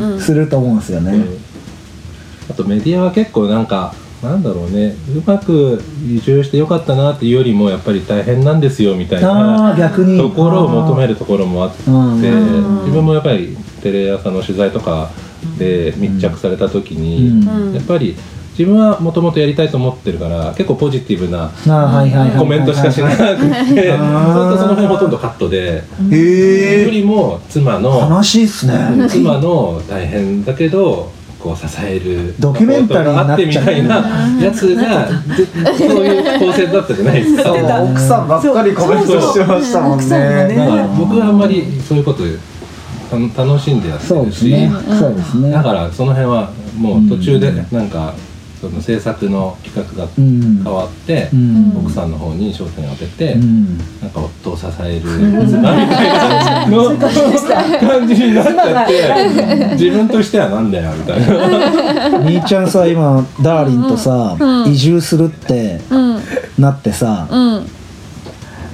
[0.00, 0.20] うん。
[0.20, 1.24] すると思うんですよね。
[2.50, 4.96] あとメディアは結構なんかなんだろうね。
[5.16, 10.18] うまく移住してよかったなっていうよりもやっぱり大変なんですよみたいあなあ逆に。
[10.18, 12.16] ところを求めるところもあってうん。
[12.80, 15.10] 自分もやっぱりテレ朝の取材とか
[15.58, 17.74] で密着された時に、うん。
[17.74, 18.16] やっぱり
[18.58, 21.50] 自分はもともとやりたいと思ってるから結構ポジティブな
[22.38, 23.96] コメントしかしなくてそ
[24.58, 29.08] その辺ほとんどカットでへえよりも妻の悲しいっすね。
[29.08, 33.96] 妻の大変だけどこう支えるドキュメンタリーになってみたいな
[34.38, 35.46] やつがぜ
[35.78, 37.52] そういう構成だったじゃないですか。
[37.82, 40.54] 奥さんばっかりコメントしてましたもんね。
[40.54, 42.24] だから僕はあんまりそういうこと
[43.34, 44.70] た楽しんでやってるし、ね。
[44.98, 45.50] そうですね。
[45.50, 48.14] だからその辺はもう途中でなんか
[48.60, 51.72] その制作の企画がうん変わって、うん。
[51.78, 53.78] 奥さんの方に焦点を当てて、うん。
[54.02, 62.18] なんか夫を支える妻みたいなの感じになっちゃって自分としてはなんだよみたいな。
[62.28, 64.70] 兄ちゃんさ今ダーリンとさ、うん。
[64.70, 66.20] 移住するってうん。
[66.58, 67.66] なってさ、うん。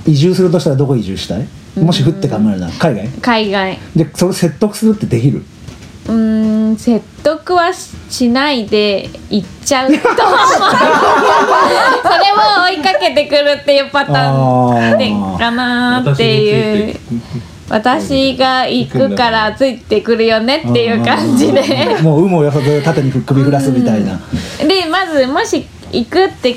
[0.04, 1.46] 移住するとしたらどこ移住したい？
[1.76, 3.08] もし降って考えるなら海外？
[3.20, 3.78] 海外。
[3.94, 5.44] でそれ説得するってできる？
[6.08, 10.16] うーん説得はししないで行っちゃうとそれを
[12.68, 14.98] 追いかけてくるっていうパターン。
[14.98, 16.96] でかなーっていう。
[17.68, 21.98] 私が行くからついてくるよねっていう感じで。
[22.00, 24.20] もう有無をよさず縦に首振らすみたいな、
[24.66, 26.56] でまずもし行くって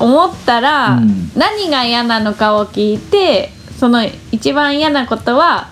[0.00, 1.30] 思ったら、うん。
[1.36, 5.68] 何が嫌なのかを聞いてその一番嫌なことは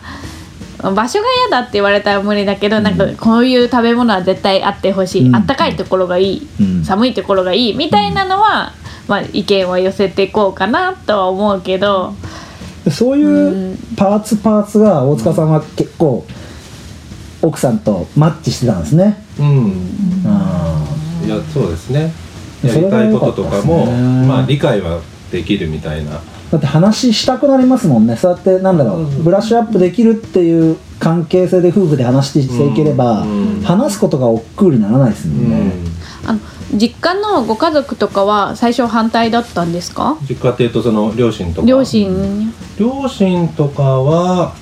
[0.93, 5.37] 場所が嫌だって言われたら無理だけど、なんかこういう食べ物は絶対あってほしい、うん。
[5.37, 6.85] あったかいところがいい、うん。
[6.85, 7.77] 寒いところがいい。
[7.77, 8.73] みたいなのは
[9.07, 12.15] まあ、意見は寄せていこうかなとは思うけど、
[12.85, 16.25] でそういうパーツパーツが大塚さんは結構
[17.43, 19.23] 奥さんとマッチしてたんですね。
[19.39, 20.23] うん。
[20.27, 20.87] あ
[21.23, 22.13] いやそうですね。
[22.63, 28.17] やりたいこととかもねまあ理解はできるみたいなだって話したくなりますもんね。
[28.17, 33.63] そうやってなんだろうブラッシュアップできるっていう関係性で夫婦で話していければ、うん。
[33.63, 35.73] 話すことが億劫にならないですもんね、
[36.27, 36.41] あの
[36.75, 40.17] 実家のご家族とかは最初反対だったんですか？
[40.29, 41.67] 実家っていうとその両親とか。
[41.67, 42.53] 両親。
[42.79, 44.55] 両親とかは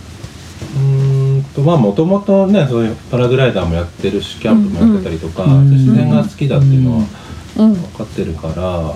[0.77, 5.71] うーんとまあもともとねそういうパラグライダーもやってるしキャンプもやってたりとか、うん。
[5.71, 7.05] 自然が好きだっていうのは
[7.59, 7.75] うん。
[7.75, 8.95] 分かってるから、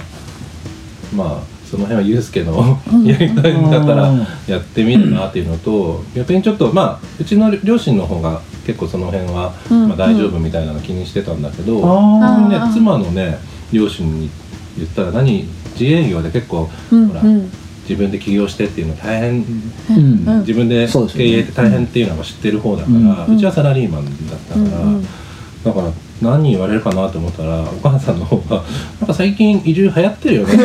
[1.14, 4.26] まあその辺はユースケの やりたいんだったらうん。
[4.46, 9.88] やってみるなっていうのと逆にちょっとまあうちの両親の方が結構その辺は、うん。
[9.88, 13.38] まあ、大丈夫みたいなの気にしてたんだけど、あね妻のね
[13.72, 14.28] 両親に
[14.76, 15.46] 言ったら何
[15.78, 17.28] 自営業で結構、ほらうん。
[17.28, 17.50] うん
[17.88, 19.44] 自分で起業してっていうの大変
[19.88, 20.24] あうん。
[20.26, 20.40] うん。
[20.40, 23.38] 自分で経営って大変っていうのは知ってる方だから、ううん。
[23.38, 25.06] ちはサラリーマンだったから、うんうん。
[25.64, 25.86] だから
[26.22, 28.62] 何言われるかなと思ったらお母さんの方が
[29.00, 30.56] 「なんか最近移住流行ってるよね」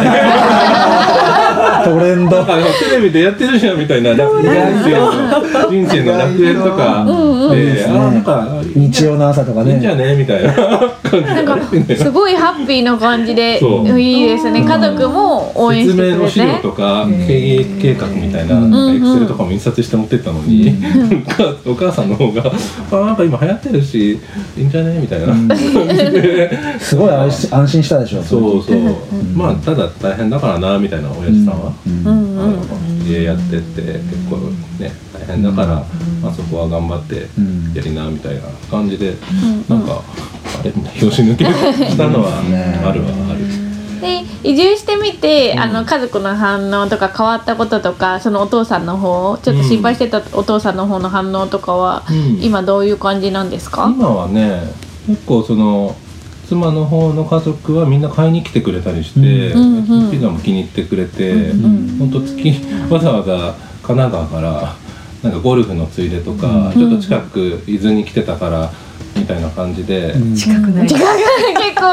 [1.83, 2.43] トレンド。
[2.45, 5.11] テレビでやってるじゃんみたいな人生の
[5.69, 7.05] 人生の楽園とか。
[7.51, 10.53] であーなんか日曜の朝とかいいんじゃねねみたいな
[11.03, 14.63] 感じすごいハッピーな感じでいいですね。
[14.63, 20.75] 家族も応援し説てくれ明の資料とてか経営計画みたいなエクセルとかも印刷して持ってったのに、
[21.65, 22.43] お母さんの方が
[22.91, 24.19] 「あなんか今流行ってるし
[24.57, 25.33] いいんじゃね?」みたいな
[26.79, 28.23] すごい安心安心したでしょ。
[28.23, 29.35] そうそう、うん。
[29.35, 32.39] まあただ大変だからなみたいな親父さんは、うんうんうん。
[32.39, 32.57] あの
[33.05, 34.37] 家やってって結構
[34.79, 35.85] ね大変だから、
[36.21, 37.73] まあ、そこは頑張ってうん。
[37.73, 39.15] やりなみたいな感じで、
[39.69, 40.01] なんか
[40.59, 43.39] あれみたいな拍子抜けしたのはねあるはある。
[44.01, 52.41] で移住してみて、あの家族の反応とか変わったこととかそのお父さんの方ちょっと心配してたお父さんの方の反応とかは、うん。
[52.41, 54.73] 今どういう感じなんですか、今はね
[55.07, 55.95] 結構その
[56.47, 64.75] 妻の方の家族はみんな買いに来てくれたりして、うんうんピザも気に入ってくれて、んほんと月わざわざ神奈川から
[65.23, 66.73] なんかゴルフのついでとか、うん。
[66.73, 68.71] ちょっと近く伊豆に来てたから
[69.15, 70.87] みたいな感じで、うん近くない。
[70.87, 71.85] 結構。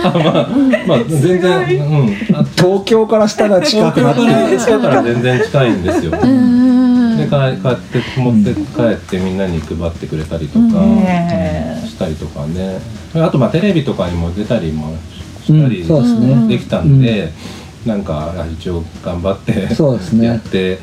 [0.00, 0.48] あまあ
[0.86, 4.20] まあ全然、うん、あ東京からしたら近くなって
[4.56, 6.12] から全然近いんですよ。
[6.22, 10.64] うんで帰帰って持って帰ってみんなに配ってくれたりとか。
[10.64, 12.80] ねしたりとかね。
[13.14, 14.96] あとまあテレビとかにも出たりも
[15.42, 16.48] したりですね。
[16.48, 17.32] できたんで、
[17.84, 20.26] なんかあ一応頑張ってそうですね。
[20.26, 20.78] やって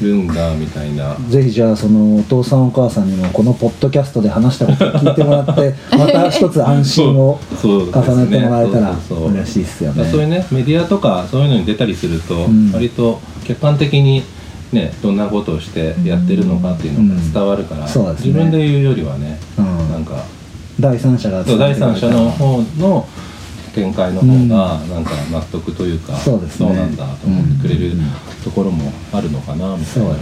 [0.00, 1.16] るんだみたいな。
[1.28, 7.86] ぜひじゃあそのお父さんお母さんにもこのポッドキャストで話したことを聞いてもらって また一つ安心を重
[8.24, 10.08] ねてもらえたら嬉しいですよね。
[10.08, 12.70] そういうねメディアとかそういうのに出たりすると、ん。
[12.72, 14.22] 割と客観的に
[14.72, 18.26] ねどんなことをしてやってるのかっていうのが伝わるから、うんそうですね。
[18.28, 19.92] 自分で言うよりはね、うん。
[19.92, 20.24] なんか
[20.80, 23.08] 第三者がそう第三者の方の
[23.74, 26.74] 見解の方がなんか納得というか、そうですね。
[26.74, 27.92] なんだと思ってくれる
[28.42, 30.14] ところもあるのかなみたいな。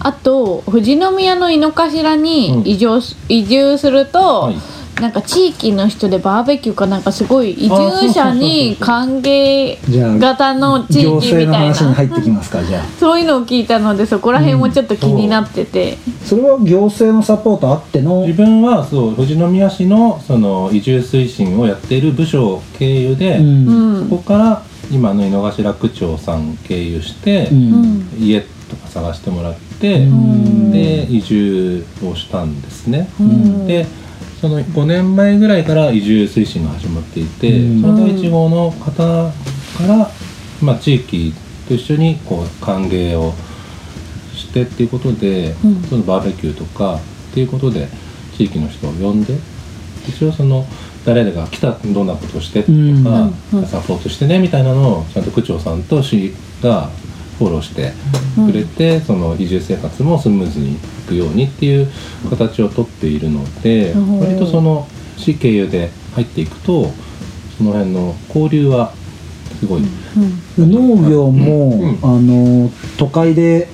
[0.00, 4.56] あと富士宮の井の頭に移住す,、移住すると、はい
[5.00, 11.58] なんか地域の人でバーベキューかなんかすごい移住者に歓迎じゃあ型の地域みたいな。
[11.58, 12.84] 話に入ってきますかじゃあ。
[12.98, 18.20] そういうのを聞いたのでそこら辺もちょっと気になってて、それは行政のサポートあっての？
[18.22, 23.68] 自分はそう富士宮市のその移住推進をやっている部署経由で、うん。
[23.68, 27.72] うんそこから今の井の頭区長さん経由して、うん。
[27.74, 30.70] うん家とか探してもらって、ん。
[30.70, 33.08] で移住をしたんですね。
[33.18, 33.66] うん。
[33.66, 33.86] で
[34.44, 37.80] その5年前ぐらいから移住推進が始まっていて、うん。
[37.80, 39.32] その第1号の方か
[39.86, 40.10] ら、
[40.60, 41.32] まあ、地域
[41.66, 43.32] と一緒にこう歓迎を
[44.34, 45.82] してっていうことで、うん。
[45.84, 47.00] そのバーベキューとかっ
[47.32, 47.88] ていうことで
[48.36, 49.34] 地域の人を呼んで
[50.06, 50.66] 一応その
[51.06, 52.96] 誰々が来たらどんなことをしてとか、うん。
[52.96, 53.66] うん。
[53.66, 56.90] サポートしてねみたいなのをちゃんと区長さんと市が
[57.38, 57.92] フォローして
[58.34, 61.88] くれて、その移住生活もスムーズにいくようにっていう
[62.30, 66.92] 形をとっているので、うん割とその市経由で入っていくと
[67.56, 68.92] その辺の交流は
[69.60, 69.82] すごい、
[70.58, 71.98] 農業も、うん。
[72.02, 73.68] あの都会で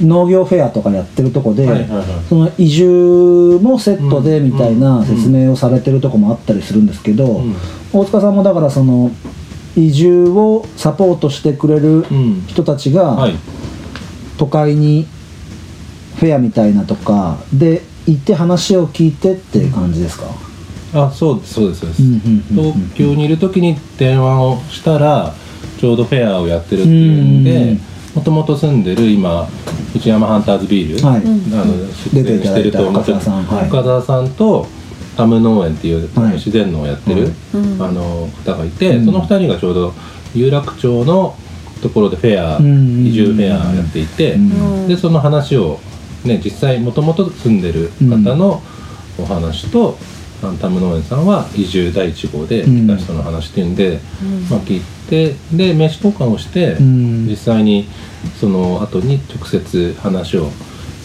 [0.00, 2.06] 農業フェアとかやってるとこで、はいはいはい。
[2.28, 7.54] その移住もセットでうんみたいな説明をされてるとこもあったりするんですけど、うん。
[7.92, 9.10] 大塚さんもだからその
[9.76, 12.44] 移住をサポートしてくれるうん。
[12.46, 13.34] 人たちがはい。
[14.36, 15.06] 都会に
[16.16, 20.26] フェアみたいなとかで行って話を聞いてっていう感じですか、
[20.92, 22.02] あそうですそうですそうです、
[22.52, 25.32] 東京にいる時に電話をしたら
[25.78, 27.44] ちょうどフェアをやってるっていうんうん。
[27.44, 27.78] で
[28.14, 29.48] もともと住んでる今
[29.94, 31.18] 内山ハンターズビール、はい。
[31.18, 31.20] あ
[31.64, 31.74] の
[32.12, 33.68] 出店してると思ってる深澤さんはい。
[33.68, 34.66] 深澤さんと
[35.16, 36.32] タム農園っていう、はい。
[36.34, 37.82] 自然農をやってる、うん。
[37.82, 39.04] あの方がいて、うん。
[39.06, 39.94] その2人がちょうど
[40.34, 41.36] 有楽町の
[41.82, 44.88] ところでフェア、うん移住フェアやっていて、うん。
[44.88, 45.78] でその話を、
[46.24, 48.62] ね、実際もともと住んでる方の
[49.18, 49.96] お話と、
[50.42, 54.00] あのタム農園さんは移住第一号で来た人の話っていうんで、
[54.50, 57.26] まあ、聞いてで名刺交換をして、うん。
[57.26, 57.88] 実際に
[58.40, 60.50] その後に直接話を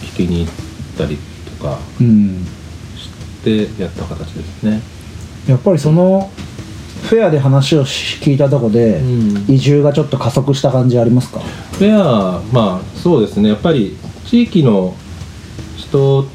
[0.01, 0.53] 聞きに行っ
[0.97, 1.17] たり
[1.57, 2.45] とかうん
[3.39, 4.81] してやった形ですね。
[5.47, 6.29] やっぱりその
[7.03, 9.53] フェアで話をし聞いたとこで、うん。
[9.53, 11.39] 移住がちょっと加速した感じありますか？
[11.39, 13.49] フェアまあそうですね。
[13.49, 14.93] やっぱり地域の
[15.77, 16.27] 人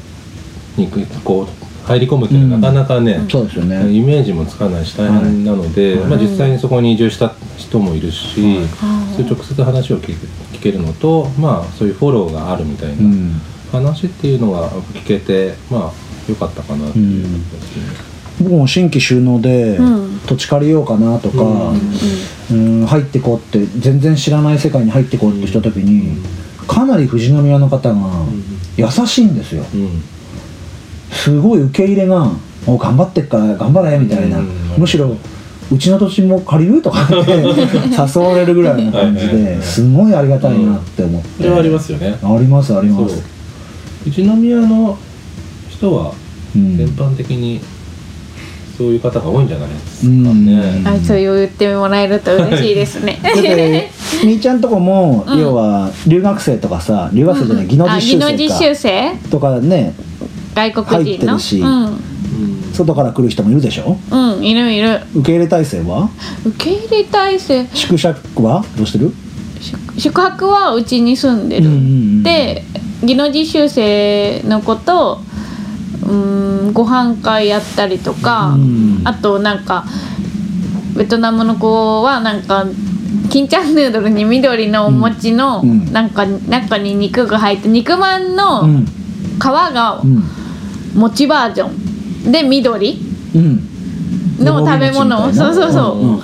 [0.75, 0.89] に
[1.23, 2.61] こう入り込むっていうのはうん。
[2.61, 3.91] なかなかね、そうですよね。
[3.91, 6.05] イメージもつかないし大変なので、はい。
[6.05, 9.15] まあ、実際にそこに移住した人もいるし、はい。
[9.15, 10.15] そういう直接話を聞
[10.59, 13.41] けるのと、まあ、そういうフォローがあるみたいなうん。
[13.71, 15.91] 話っていうのが聞けてまあ
[16.27, 18.15] 良かったかなっていう感じですね。
[18.41, 20.19] 僕も新規収納でうん。
[20.25, 21.71] 土地借りようかなとか、
[22.51, 22.85] うん。
[22.85, 26.17] 入ってこうって全然知らない世界に入ってこうってした時に、
[26.67, 28.25] かなり富士宮の方が
[28.75, 29.63] 優しいんですよ。
[29.73, 30.03] うん。
[31.11, 32.31] すごい受け入れが
[32.67, 34.47] 「お頑張ってっから頑張れ」みたいな、うん。
[34.77, 35.15] むしろ
[35.71, 37.15] 「うちの土地も借りる?」とかって
[38.19, 42.15] 誘われるぐらいの感じですごいありがたいなって思って、ありますよね。
[42.21, 43.21] ありますあります。
[44.07, 44.97] 宇都宮の
[45.77, 46.13] 人は
[46.55, 46.77] うん。
[46.77, 47.59] 全般的に
[48.77, 49.69] そういう方が多いんじゃない？
[49.69, 50.45] ですかうん。
[50.45, 50.81] ね。
[50.83, 53.19] はい、そう言ってもらえると嬉しいですね。
[53.23, 53.89] だって
[54.25, 55.39] みーちゃんとこも、うん。
[55.39, 59.11] 要は留学生とかさ留学生じゃない技能あ実習技能実習生？
[59.29, 59.93] とかね
[60.55, 61.03] 外国人の？
[61.03, 61.59] 入ってるし。
[61.59, 61.99] うん、うん
[62.73, 63.97] 外から来る人もいるでしょ？
[64.11, 64.99] うん、いるいる。
[65.15, 66.09] 受け入れ体制は？
[66.45, 67.65] 受け入れ体制？
[67.73, 68.65] 宿泊は？
[68.77, 69.13] どうしてる？
[69.61, 72.63] 宿宿泊はうちに住んでる、うんうんうんで
[73.03, 75.21] 技能実習生の子と
[76.07, 76.13] う
[76.69, 79.01] んご飯会やったりとか、うん。
[79.03, 79.85] あとなんか
[80.95, 82.65] ベトナムの子はなんか
[83.29, 88.85] 金ちゃんヌードルに緑のお餅の、なんか中に肉が入って肉まんのうん。
[88.85, 90.23] 皮がうん。
[90.95, 92.99] 餅バージョンで緑
[93.35, 93.74] うん
[94.45, 96.21] の食べ物をそうそうそう、うんうん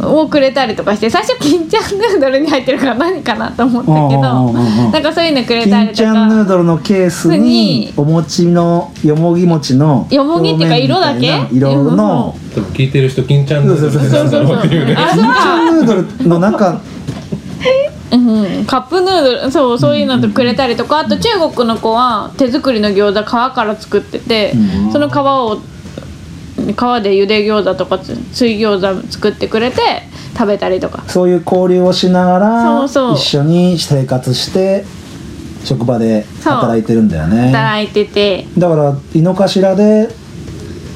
[0.00, 12.38] をくれたりとかして最初金ちゃんヌードルに入ってるから何かなと思ったけうんうんうんうんどなんかそういうのくれたりと金ちゃんヌーかドルのケースににお餅のよもぎ餅のよもぎっていうか色だけ表面みたいな色の。
[12.54, 14.94] 多分聞いてる人金ちゃんヌードルなんだろうっていうね。
[14.96, 16.80] あ金ちゃんヌードルの中
[18.10, 24.92] うん、カップヌードルそうそういうのとくれたりとかあと中国の子は手作りの餃子皮から作ってて、うん。
[24.92, 25.60] その皮を
[26.74, 29.80] 皮で茹で餃子とかつ水餃子作ってくれて
[30.34, 31.04] 食べたりとか。
[31.08, 33.14] そういう交流をしながらそうそう。
[33.14, 34.84] 一緒に生活して
[35.64, 37.52] 職場で働いてるんだよね。
[37.52, 38.46] 働いてて。
[38.56, 40.08] だから井の頭で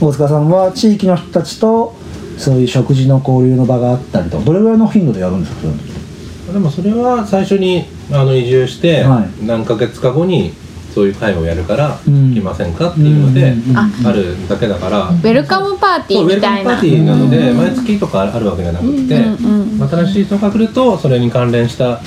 [0.00, 1.94] 大塚さんは地域の人たちと
[2.38, 9.46] そういう食事の交流の場があったりとかどれぐらいの頻度でやるんですかでもそれは最初にあの移住してはい。
[9.46, 10.52] 何ヶ月か後に
[10.94, 12.34] そういう会をやるからうん。
[12.34, 22.00] 来ませんかっていうのでああるだけだからウェルカムパーティそうウェルカーみたいなムパーティーなので毎月とかあるわけじゃなくて新しい人が来るとそれに関連した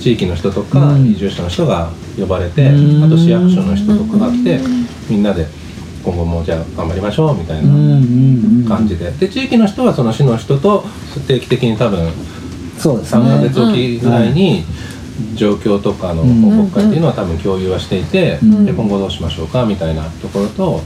[0.00, 1.06] 地域の人とかうん。
[1.06, 3.04] 移住者の人が呼ばれてうん。
[3.04, 4.60] あと市役所の人とかが来て
[5.08, 5.46] みんなで
[6.04, 7.70] 今後もじゃあ頑張りましょうみたいな
[8.68, 9.10] 感じで。
[9.10, 10.84] で地域の人はその市の人と
[11.26, 12.10] 定期的に多分
[12.78, 14.64] そうです3ヶね月おきぐらいに
[15.34, 16.40] 状況とかのうん。
[16.42, 18.66] 報告会っていうのは多分共有はしていて、うん。
[18.66, 20.80] で今後どうしましょうかみたいなところと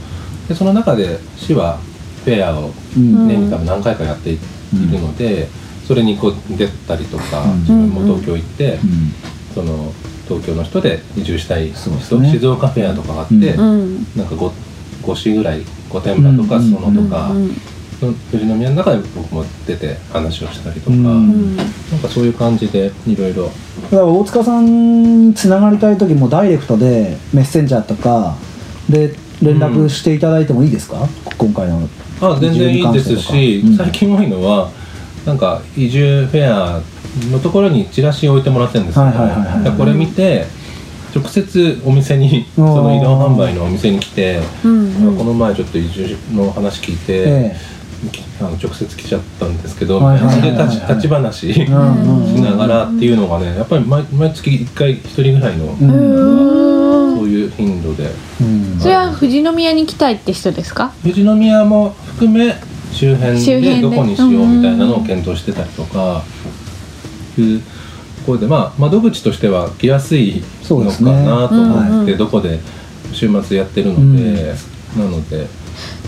[0.47, 1.79] でその中で市は
[2.23, 3.27] フェアをうん。
[3.27, 4.39] 年に多分何回かやってい
[4.73, 5.47] いるので、
[5.87, 7.59] それにこう出たりとか、うん。
[7.59, 9.13] 自分も東京行って、うん。
[9.53, 9.93] その
[10.27, 12.31] 東京の人で移住したい人、ね。
[12.31, 14.51] 静岡フェアとかがあって、なんか 5,
[15.03, 16.63] 5市ぐらい御殿場とかうん。
[16.71, 17.31] 裾野とか、
[18.01, 21.05] うん富士宮の中で僕も出て話をしたりとか、うん。
[21.05, 28.35] うんなんかそういう感じでいろいろだから大塚さんにつながりたい時もダイレクトでメッセンジャーとか
[28.89, 31.87] で連絡していただいてもいいですか、今回の
[32.21, 33.77] あ全然いいですし、うん。
[33.77, 34.71] 最近多いのは
[35.25, 36.81] なんか移住フェア
[37.31, 39.45] のところにチラシ置いてもらってるんですけど、はいはいはいはい。
[39.45, 40.45] だからこれ見て
[41.15, 47.55] 直接お店に その移動販売のお店に来て、うんこの前ちょっと移住の話聞いて、え
[48.39, 50.51] あの直接来ちゃったんですけど、はいはいはいはい。
[50.57, 55.75] で立ち立ち話しながらっていうのがねやっぱり毎毎月1回1人ぐらいの
[57.17, 58.09] そういう頻度で。
[58.41, 58.79] うん。
[58.79, 60.93] それは富士宮に来たいって人ですか？
[61.01, 62.55] 富士宮も含め
[62.91, 63.75] 周辺周辺で。
[63.75, 66.23] でどこにしようみたいなのを検討してたりとか
[67.37, 67.65] いうと
[68.25, 72.59] ころでまあ窓口としては来やすいのかなと思って、うんどこで
[73.13, 74.53] 週末やってるので、
[74.97, 75.47] なので、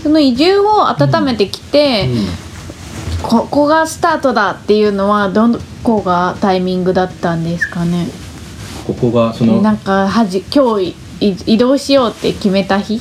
[0.02, 2.08] その移住を温めてきて、
[3.22, 5.48] ここがスタートだっていうのはど
[5.82, 8.06] こがタイミングだったんですかね？
[8.86, 13.00] ここがそのなんかはじ今日い移動しようって決めた日？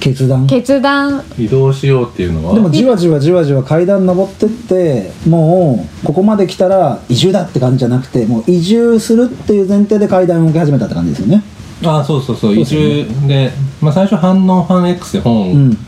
[0.00, 0.46] 決断？
[0.46, 1.22] で決断。
[1.38, 11.42] 移動しようっていうのはもじわじわじわじわ階段登ってってもうここまで来たら移住だって感じじゃなくてもう移住するっていう前提で階段を動き始めたって感じですよね。
[11.84, 12.56] あそうそうそう。
[12.56, 15.78] 移そうね住で、まあ、最初反応反 X でう本ん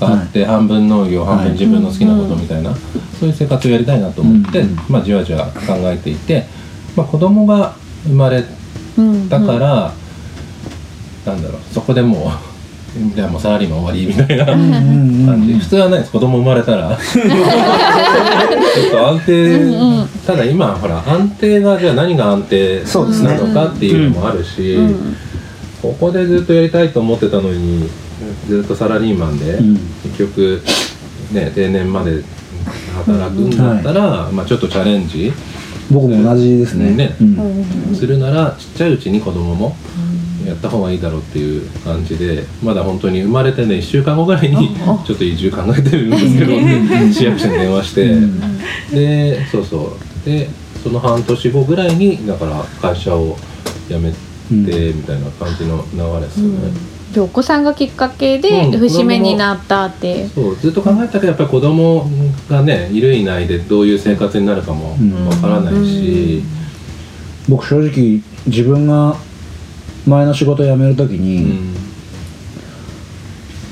[0.00, 2.74] があって、半分農業半分自分の好きなことみたいな、
[3.18, 4.76] そういう生活をやりたいなと思って、うん。
[4.88, 6.46] まあ、じわじわ考えていて、
[6.96, 7.74] まあ、子供が
[8.04, 8.44] 生まれ
[8.98, 9.28] うん。
[9.28, 9.92] たから、
[11.24, 12.30] なんだろうそこでもう
[13.14, 14.60] じゃあもうサラリーマン終わりみたいなうん。
[14.72, 15.26] うん。
[15.26, 16.12] 感じ、普通はないです。
[16.12, 16.96] 子供生まれたら。
[16.96, 17.22] ちょ
[18.88, 23.34] っと安定、ただ今ほら安定がじゃあ何が安定そうですね。
[23.34, 25.16] なのかっていうのもあるし、うん。
[25.82, 27.88] ここでずっとやりたいと思ってたのに
[28.46, 29.76] ずっとサラリーマンで、うん。
[30.02, 30.62] 結局
[31.32, 32.22] ね定年まで
[33.06, 35.32] 働くんだったら、まあ、ちょっとチャレンジ
[35.90, 36.94] 僕も同じですね。
[36.94, 37.16] ね。
[37.94, 39.76] するならちっちゃいうちに子供も
[40.46, 46.52] やった方がいいだろうっていう感じでまだ本当に生まれてね1週間後ぐらいにちょっと移住考えてるんですけど
[47.12, 48.40] 市役所に電話して、うん。
[48.90, 50.24] でそうそう。
[50.24, 50.48] で
[50.82, 53.36] その半年後ぐらいにだから会社を
[53.88, 54.16] 辞めて
[54.92, 56.95] みたいな感じの流れですよね。
[57.16, 62.10] でお子さんがきっかけでうん節目になったって、そうずっと考えたけどやっぱり子供
[62.46, 65.26] がねいるいないでどういう生活になるかもうん。
[65.26, 66.42] わからないし、
[67.48, 69.16] 僕正直自分が
[70.06, 71.74] 前の仕事辞める時うに、ん。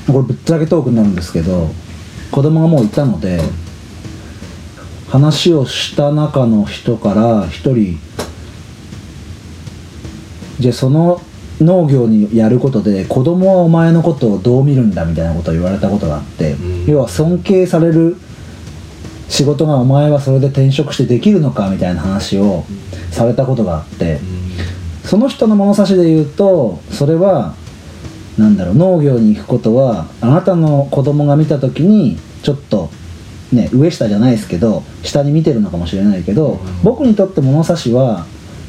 [0.07, 1.69] これぶっちゃけトークになるんですけど
[2.31, 3.41] 子供がもういたので
[5.09, 7.99] 話をした中の人から一人
[10.59, 11.21] じゃあその
[11.61, 16.85] 農業にやることで子供はお前のことをどう見るんだみたいなことを言われたことがあって、うん。
[16.85, 18.17] 要は尊敬される
[19.29, 22.65] 仕事がお前はそれで転職してできるのかみたいな話を
[23.11, 24.19] されたことがあって、
[25.03, 27.55] その人の物差しで言うとそれは
[28.37, 32.89] なんだろう農業に行くことはあなたの子供が見た時にちょっと
[33.51, 36.83] ね上下じゃないですけど下に見てるのかもしれないけど、うん。
[36.83, 38.25] 僕にとって物差しは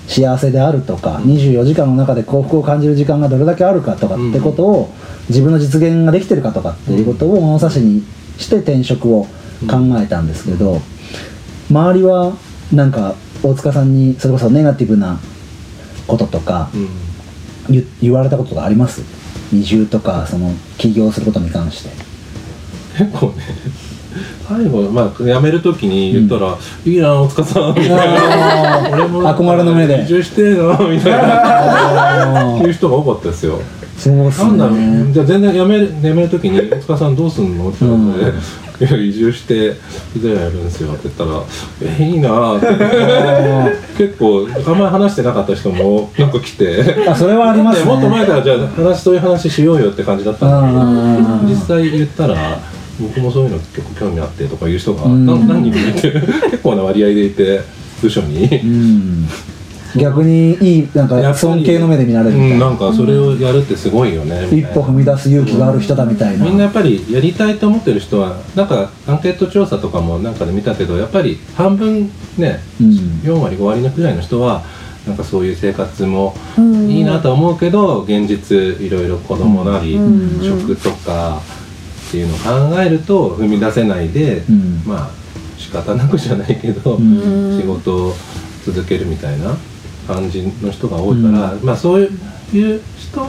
[0.07, 4.95] 幸せであるとか、24時間の中で幸福を感じる時間がどれだけあるかとかってことを、
[5.29, 8.05] 自分の実現ができてるかとかっていうことを物差しに
[8.39, 9.25] して転職を
[9.69, 10.81] 考えたんですけど、
[11.71, 12.37] 周りは
[12.73, 15.19] なんか大塚さんにそれこそネガティブな
[16.07, 16.89] こととかうん。
[17.69, 19.03] 言言われたことがあります？
[19.53, 21.91] 移住とかその起業することに関して。
[22.97, 23.43] 結構ね
[24.49, 27.97] 最後まあ辞める時に言ったら「いいな大塚さん」みたいな。
[28.87, 30.03] あ「俺も憧れの目で。
[30.03, 32.59] 移住してえな」みたいな。
[32.59, 33.61] いう人が多かったですよ。
[33.99, 38.37] そうっすなんだろうねじゃあ全然辞める辞める時に「大塚さんどうすんの?」って言われて
[38.95, 39.73] 「いや移住して
[40.13, 41.41] ピザ屋やるんですよ」って言ったら
[41.99, 42.67] 「えいいな」って。
[43.97, 46.85] 結構あんまり話してなかった人もなんか来て。
[47.09, 47.87] あそれはありますね。
[47.87, 52.37] もっと前からじゃあ話そういう話しようよって感じだったのうんに実際言ったら
[53.01, 55.27] 僕もそういうの結構興味あってとかいう人がうん。
[55.27, 56.11] 何何人もいて
[56.51, 57.61] 結構な割合でいて
[58.03, 58.45] 部署に。
[58.47, 59.29] うん。
[59.97, 62.67] 逆にいいなんか尊敬の目で見られるみうん、たいな。
[62.67, 64.83] なんかそれをやるってすごいよね、み一たいな。
[64.83, 66.45] 歩踏み出す勇気がある人だみたいな。
[66.45, 73.21] みんなやっぱりやりたいと思ってる人はなんかアンケート調査とかもなんかで見たけどやっぱり半分ねうん。
[73.25, 74.65] 4割5割のくらいの人は
[75.07, 76.91] なんかそういう生活もうん。
[76.91, 80.41] いいなと思うけど現実いろいろ子供なりうん。
[80.43, 81.41] 食とか
[82.09, 84.83] っていうのを考えると踏み出せないでうん。
[84.87, 85.11] まあ
[85.59, 87.59] 仕方なくじゃないけどうん。
[87.61, 88.15] 仕事を
[88.65, 89.57] 続けるみたいな
[90.07, 93.21] 感じの人が多いからまあそういう人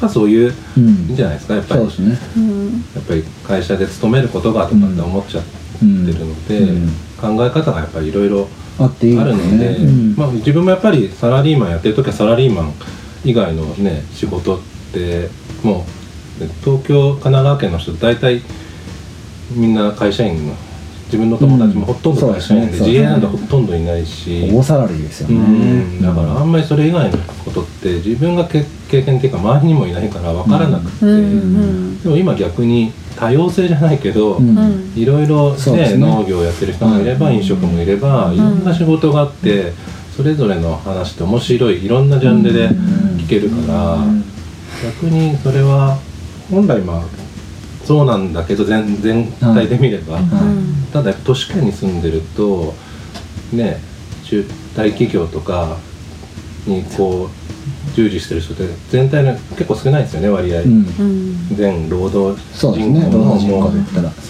[0.00, 0.84] はそういううん。
[0.86, 1.80] いいんじゃないですかやっぱり。
[1.80, 2.18] そうですね。
[2.36, 2.72] うん。
[2.94, 5.50] やっぱり会社で勤めることがとかって思っちゃって
[5.82, 5.86] る
[6.26, 6.88] ので、うん。
[7.20, 8.48] 考え方がやっぱりいろいろ
[8.78, 10.14] あるので、うん。
[10.16, 12.72] まあ、自分もやっぱりサラリーマンやってる時はサラリーマン
[13.24, 14.60] 以外のね仕事っ
[14.92, 15.28] て
[15.62, 15.99] もう
[16.64, 18.42] 東京神奈川県の人大体
[19.52, 20.54] みんな会社員の
[21.06, 26.00] 自分の友達もほとんど会社員で,、自営なんてほとんどいないし、大サラリーですようねん。
[26.00, 26.38] だから。
[26.38, 34.40] あんまりそれ以外のことって自分がけ経験っていうか周りにもいないから分からなくて、でも今逆に多様性じゃないけど、
[34.94, 37.34] いろいろ、農業やってる人もいれば、うん。
[37.34, 39.72] 飲食もいれば、いろんな仕事があって
[40.16, 43.98] それぞれの話って面白いいろんなジャンルで聞けるから、
[44.84, 45.98] 逆にそれは
[46.50, 47.02] 本来まあ
[47.84, 50.86] そうなんだけど全全体で見れば、うん。
[50.92, 52.74] ただ都市圏に住んでると
[53.52, 53.80] ね
[54.24, 54.44] 中
[54.76, 55.76] 大企業とか
[56.66, 60.62] にこう従事してる人って全体の結構少ないですよね割合、
[61.52, 63.72] 全労働人口のも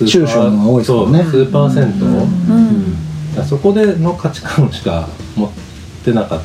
[0.07, 1.19] 中小の多いですもんね。
[1.19, 5.51] そう数パーセント、うそこでの価値観しか持っ
[6.05, 6.41] てなかっ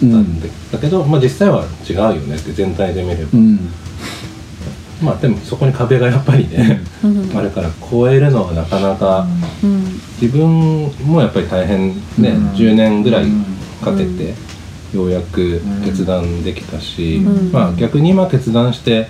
[0.00, 3.58] たんで、だけど、まあ、実際は違うよねって全体で見れば、うん
[5.04, 7.36] まあでもそこに壁がやっぱりね、うん。
[7.36, 9.26] あるから超えるのはなかなか
[9.62, 9.84] うん
[10.20, 12.48] 自分もやっぱり大変ね、うん。
[12.50, 13.26] 10年ぐらい
[13.82, 14.34] かけて
[14.94, 17.52] ようやく決断できたし、うん。
[17.52, 19.08] まあ逆に今決断して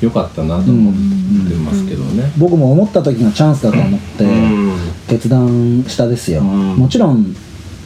[0.00, 0.94] よかったなと思っ
[1.48, 2.32] てますけどね。
[2.38, 4.72] 僕も思った時がチャンスだと思ってうん。
[5.08, 6.76] 決断したですよ、うん。
[6.76, 7.34] もちろん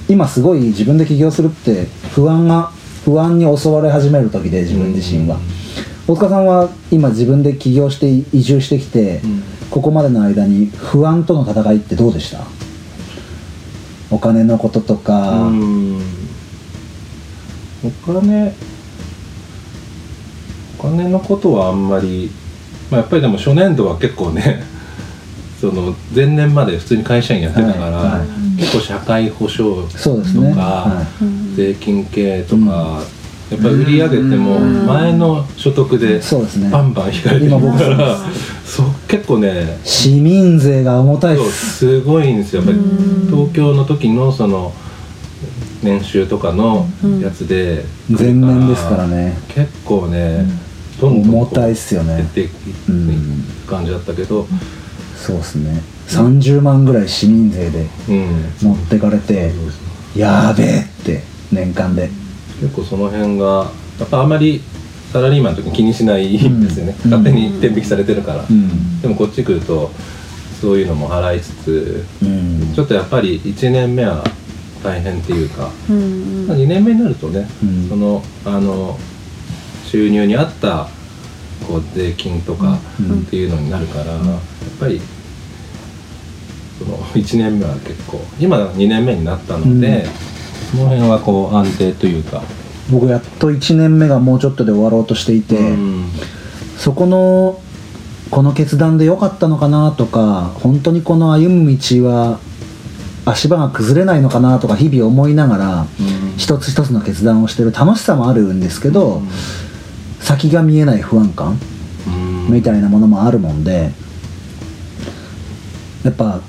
[0.08, 2.70] 今すごい自分で起業するって不安が
[3.04, 5.38] 不安に襲われ始める時で自分自身は、
[6.08, 9.42] 大塚さんは今自分で起業して移住してきて、うん。
[9.70, 12.44] ここまでの間に不安との戦いってどうでした？
[14.10, 16.00] お金のこととか、うん。
[17.84, 18.54] お金
[20.78, 22.30] お金のことはあんまり、
[22.90, 24.62] まあ、やっぱりでも初年度は結構ね
[25.60, 28.60] その前年まで普通に会社員やってたから、はいはい。
[28.60, 30.50] 結構社会保障そうですね。
[30.50, 31.06] とかは
[31.56, 33.00] 税金系とか、
[33.52, 36.70] やっぱり売り上げても前の所得でい、そうですね。
[36.70, 38.18] バンバン引かれてるから
[38.64, 41.76] そう結構ね市民税が重たいす。
[41.76, 42.62] すごいんですよ。
[42.62, 42.80] やっぱり
[43.30, 44.72] 東京の時のその
[45.82, 46.86] 年収とかの
[47.20, 49.36] やつで前年ですからね。
[49.48, 50.46] 結構ね、
[51.00, 52.16] どんどん重たいっすよね。
[52.16, 52.52] 減っていく
[52.88, 54.46] うん感じだったけど、
[55.16, 55.82] そうですね。
[56.08, 58.44] 30万ぐらい市民税でうん。
[58.62, 59.52] 持ってかれて
[60.16, 62.10] やーべえって年間で
[62.62, 64.62] 結構その辺がやっぱあまり
[65.12, 66.62] サラリーマンの時に気にしないん。
[66.62, 67.10] ですよね、うん。
[67.10, 69.00] 勝手に天引きされてるから、うん。
[69.02, 69.90] でもこっち来ると
[70.60, 72.72] そういうのも払いつつうん。
[72.72, 74.24] ちょっとやっぱり1年目は
[74.84, 77.88] 大変っていうか、うんまあ2年目になるとね、うん。
[77.88, 78.96] そのあの
[79.84, 80.88] 収入に合った
[81.66, 83.22] こう税金とかうん。
[83.22, 84.22] っていうのになるから、やっ
[84.78, 85.00] ぱり
[86.78, 90.06] その1年目は結構今2年目になったので、
[90.72, 92.42] その辺はこう安定というか、
[92.90, 96.04] 僕やっと1年目がもうちょっとで終わろうとしていて、うん
[96.78, 97.60] そこの
[98.32, 102.40] この決断で良かったのかなとか本当にこの歩む道は
[103.24, 105.86] 足場が崩れないのかなとか日々思いながら
[106.38, 109.22] 一つ一つの決断をしてる楽しさもあるんですけど、
[110.18, 111.56] 先が見えない不安感
[112.48, 113.92] みたいなものもあるもんで
[116.02, 116.40] やっぱ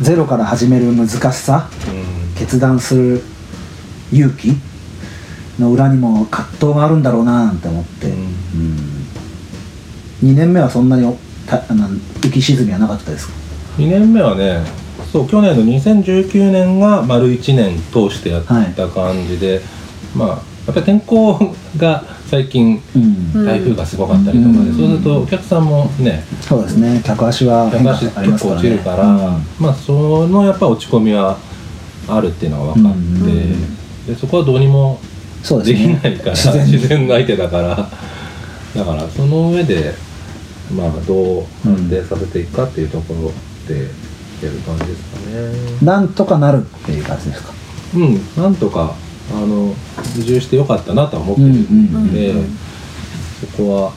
[0.00, 1.68] ゼロから始める難しさ
[2.46, 3.22] 決断する
[4.12, 4.52] 勇気
[5.58, 8.14] の裏にも葛藤があるんだろうななんて思って、うん。
[8.14, 8.16] う
[10.26, 10.30] ん。
[10.30, 11.16] 2年目はそんなにお
[11.46, 13.34] たあの浮き沈みはなかったですか
[13.78, 14.64] ？2年目はね
[15.12, 19.60] そう去年の2019年が丸1年通してやった感じで、
[20.14, 20.34] まあや
[20.72, 23.44] っぱり天候が最近うん。
[23.44, 24.76] 台風がすごかったりとかで、うん。
[24.76, 27.02] そうするとお客さんもねそうですね。
[27.04, 28.52] 客足は変化高橋ありますからね。
[28.52, 29.04] 結構落ちるから、
[29.58, 31.38] まあそのやっぱ落ち込みは
[32.08, 33.76] あるっていうのは分かって、うん
[34.06, 35.00] でそこはどうにも
[35.64, 36.66] できないから自然。
[36.66, 37.76] 自然の相手だから。
[38.74, 39.94] だからその上で
[40.76, 43.32] まあどう安定させていくかっていうところ
[43.66, 45.78] でやる感じですかね。
[45.82, 47.52] なんとかなるっていう感じですか？
[47.96, 48.20] うん。
[48.36, 48.94] なんとか
[49.32, 49.74] あの
[50.16, 52.34] 移住してよかったなとは思ってるんで、
[53.40, 53.92] そこは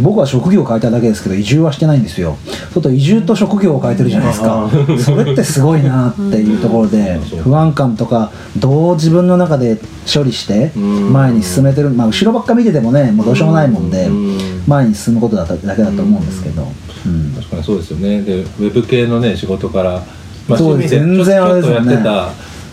[0.00, 2.36] 僕は職業を変えただけですけど移住はしてないんですよ。
[2.72, 4.68] ちょっと移住と職業を変えてるじゃないですか。
[4.98, 7.42] それってすごいなっていうところでうん。
[7.42, 9.78] 不安感とかどう自分の中で
[10.12, 11.12] 処理してうん。
[11.12, 11.90] 前に進めてる。
[11.90, 14.64] まあ後ろばっか見ててもねもうどうしようもないもんでうん。
[14.66, 16.66] 前に進むことだっただけだと思うんですけど。
[17.06, 17.32] うん。
[17.36, 18.22] 確かにそうですよね。
[18.22, 20.02] でウェブ系のね仕事から、
[20.48, 21.92] まあ、そうで全然あれですよね。
[21.92, 22.30] やってた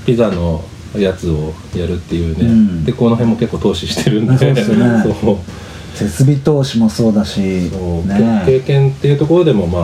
[0.08, 0.64] ピザの
[0.98, 2.84] やつをやるっていうね、うん。
[2.84, 4.38] でこの辺も結構投資してるんで。
[4.38, 5.16] そうですよね
[5.96, 8.44] 設備投資もそうだしね。
[8.46, 9.84] 経験っていうところでもまあ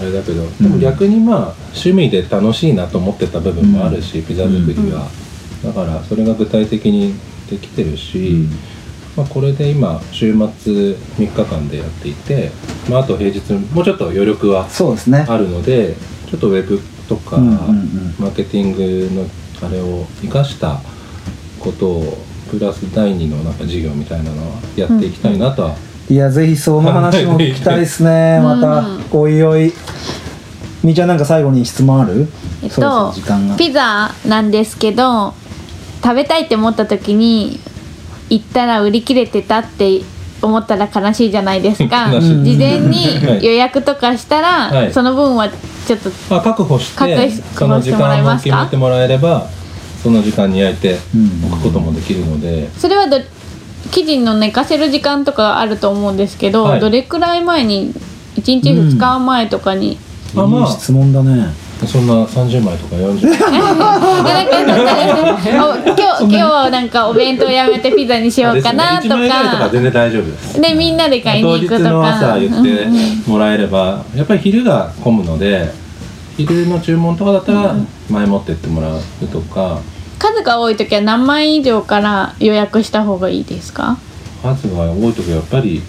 [0.00, 5.08] あれだけどでも逆にまあ趣味で楽しいなと思ってた部分もあるし、ピザ作りは、
[5.62, 7.14] だからそれが具体的に
[7.50, 8.48] できてるし、
[9.16, 12.50] まあ、これで今週末3日間でやっていて、
[12.90, 15.24] まあ、あと平日もうちょっと余力はそうですね。
[15.28, 15.94] あるので
[16.28, 18.14] ちょっとウェブとか、うんうんうん。
[18.18, 19.28] マーケティングの
[19.66, 20.80] あれを生かした
[21.60, 22.18] ことを
[22.58, 25.76] プラス第二のなんか事業みたいなのはやっていきたいなとは、
[26.08, 28.40] いやぜひその話も聞きたいですね。
[28.40, 28.84] また
[29.16, 29.72] おいおい。
[30.82, 32.28] みーちゃんなんか最後に質問ある？
[32.62, 33.56] えっそうとですね時間が。
[33.56, 35.34] ピザなんですけど
[36.02, 37.58] 食べたいって思った時に
[38.30, 40.02] 行ったら売り切れてたって
[40.42, 42.10] 思ったら悲しいじゃないですか。
[42.20, 43.38] 事前 はい。
[43.38, 44.92] に予約とかしたら、はい。
[44.92, 49.63] その分はちょっとまあ、確保して確保しその時してもらえ間ますか
[50.04, 51.50] その時間に焼いてうん。
[51.50, 53.18] おくこともできるので、それはど
[53.90, 56.80] 生地の寝かせる時間とかあると思うんですけど、はい。
[56.80, 57.94] どれくらい前に
[58.36, 59.98] 1日2日前とかに、
[60.36, 60.60] あまあ。
[60.60, 61.64] いい質問だね。
[61.86, 64.58] そんな30枚とか40枚 なんか
[65.44, 70.60] 例えばお今日今日はなんかお弁当やめてピザにしようかなと1枚ぐらいとかか全然大丈夫です。
[70.60, 71.90] でみんなで買いに行くとか。
[71.90, 75.72] の朝言っうんうんてもらえればやっぱり昼が混むので
[76.36, 77.74] 昼の注文とかだったら
[78.08, 79.78] 前もってってもらうとか
[80.24, 83.98] 数が多い時は何枚以上から予約した方がいいですか？
[84.42, 85.82] 数が多い時はやっぱり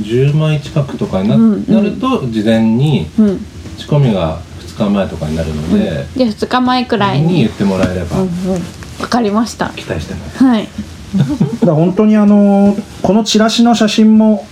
[0.00, 1.64] 10枚近くとかにな,、うんうん。
[1.68, 3.46] なると事前にうん。
[3.78, 7.26] 仕込みが2日前とかになるので、じゃあ2日前くらいに。
[7.28, 8.62] に言ってもらえればうんうん。
[9.00, 9.68] わかりました。
[9.76, 10.68] 期待してます、はい。
[11.64, 14.46] だ本当にあのーこのチラシの写真も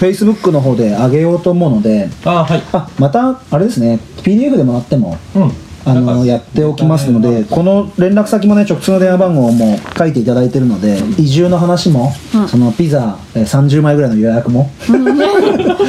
[0.00, 2.62] Facebook の方で上げようと思うのであはい。
[2.72, 3.98] あまたあれですね。
[4.22, 5.52] PDF でもらってもうん
[5.84, 12.48] あのやっておきますのでこの連絡先もね直通の電話番号も書いていただいてるので移住の話も、うん。
[12.48, 14.70] そのピザえー30枚ぐらいの予約も。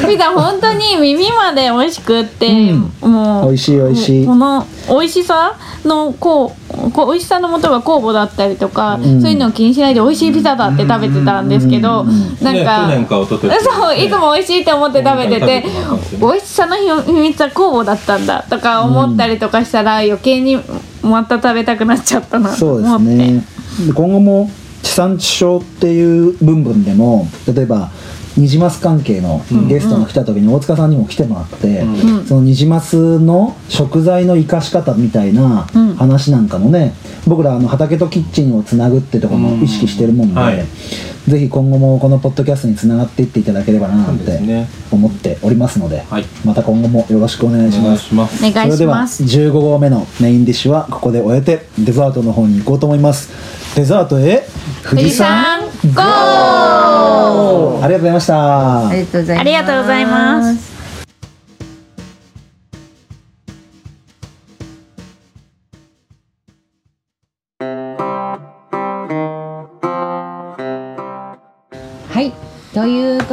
[0.07, 2.47] ピザ本当に耳まで美味しくって、
[3.01, 3.11] うん。
[3.11, 4.25] もう美味しい美味しい。
[4.25, 5.53] この美味しさ
[5.85, 6.53] のこ
[6.87, 9.21] うこう美味しさのもとが酵母だったりとか、ん。
[9.21, 12.09] そういうのを気にしないで美味しいピザだって食べてたんですけど、うん。
[12.09, 13.15] うんなんか年か
[13.61, 15.65] そういつも美味しいって思って食べてて
[16.19, 20.57] 美味しさの秘密は酵母だったんだとか思ったりとかしたら余計に
[21.01, 23.15] また食べたくなっちゃったなとそうです思って。
[23.17, 23.45] ね。
[23.87, 24.49] で今後も
[24.83, 27.91] 地産地消っていう部分でも例えば
[28.37, 32.25] ニジマス関係のゲストが来た時に大塚さんにも来てもらって、うん。
[32.25, 35.95] そのニジマスの食材の生かし方みたいなうん。
[35.95, 36.93] 話なんかもね、
[37.27, 40.37] 僕らあの畑とキッチンをつなぐってところも意識してるもんで、うん。
[40.37, 40.65] はい
[41.31, 44.67] ぜひ今後もこのポッドキャストにつながっていっていただければななんてね。
[44.91, 46.25] 思っておりますので、はい。
[46.45, 48.05] また今後もよろしくお願いしお願ます。
[48.05, 48.45] いします。
[48.45, 53.29] お願いそれではします15号目のメインディッシュはここで終えてデザートの方に行こうと思います。
[53.75, 54.43] デザートへ
[54.83, 57.83] 富富士山ゴー！
[57.83, 58.87] ありがとうございました。
[58.89, 60.70] ありがとうございます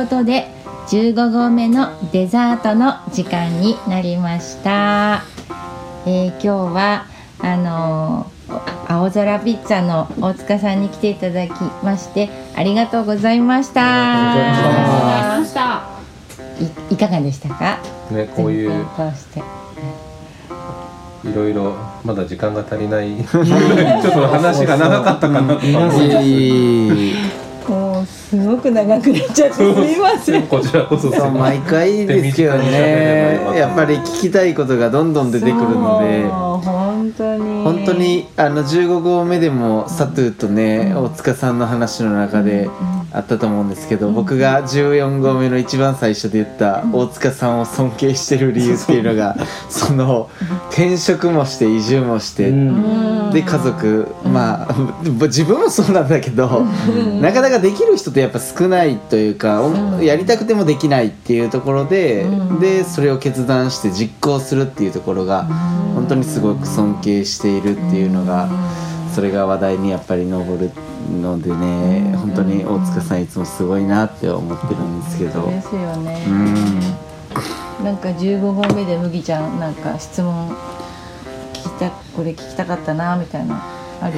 [0.08, 0.48] ことで
[0.88, 5.22] 15号目のデザートの時間になりました、
[6.06, 7.06] えー今日は
[7.40, 8.38] あのー
[8.88, 11.50] 青空ピッツァの大塚さんに来ていただき
[11.84, 13.82] ましてありがとうございました。
[13.82, 15.82] ありがとうございました。
[16.90, 17.78] いいかがでしたか？
[18.10, 18.86] ねこういう
[21.24, 23.16] いろいろまだ時間が足りない。
[23.22, 23.44] ちょっ
[24.14, 27.27] と話が長かったかなと思いいいもう
[28.28, 30.46] すごく長くなっちゃってすみません。
[30.46, 36.24] こちらこそそう毎回ですけどねやっぱり聞きたいことがどんどん出てくるので。
[36.28, 37.64] 本当に。
[37.64, 42.68] 本当にあの15号目でもサトゥーとね大塚さんの話の中で
[43.12, 49.36] あったと思うんですけど僕が14号目の一番最初で言った大塚さんを尊敬してる理由っていうのが
[49.70, 50.28] その
[50.70, 54.74] 転職もして移住もしてうんで家族まあ
[55.26, 56.64] 自分もそうなんだけど
[57.20, 62.26] なかなかできる人ってやっぱ少ないというかおやりたくてもできないっていうところで
[62.60, 65.46] でそれを決断して実行するっていうところが
[65.94, 68.48] 本当にすごく尊敬しているっていうのが
[69.14, 70.70] それが話題にやっぱり上る
[71.20, 75.46] のでね本当に大塚さんいつもすごいなって思ってるんですけど。
[75.46, 76.24] ですよね。
[76.28, 77.84] う、ん。
[77.84, 80.56] なんか15号目で麦ちゃんなんか質問
[81.78, 83.62] たこれ聞きたかったなみたいな
[84.00, 84.14] ある？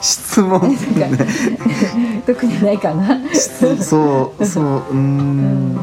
[0.00, 0.76] 質問ね。
[2.26, 3.18] 特にないかな。
[3.32, 4.32] そうそ
[4.90, 5.72] うううん。
[5.74, 5.78] ん。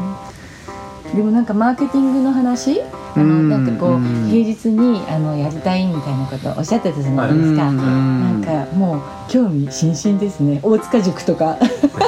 [1.14, 2.80] でもなんかマーケティングの話？
[3.16, 3.22] な
[3.58, 4.28] んかこううん。
[4.30, 8.42] 平日にあのやりたいみたいなことおっしゃってたじゃないですか、うん。
[8.42, 10.60] なんかもう興味津々ですね。
[10.62, 11.56] 大塚塾とか。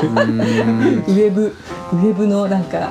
[0.02, 0.40] うん。
[0.40, 1.56] ウェブ
[1.92, 2.90] ウェブのなんか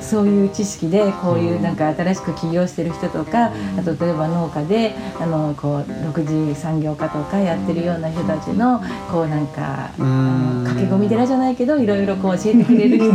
[0.00, 8.80] そういう知識でこういうなんか新しく起業してる人とか、あと例えば農家であのこう6次産業化とかやってるような人たちの
[9.10, 10.64] こうなんかあうん。
[10.64, 13.12] の駆け込み寺じゃないけどいろいろこう教えてくれる人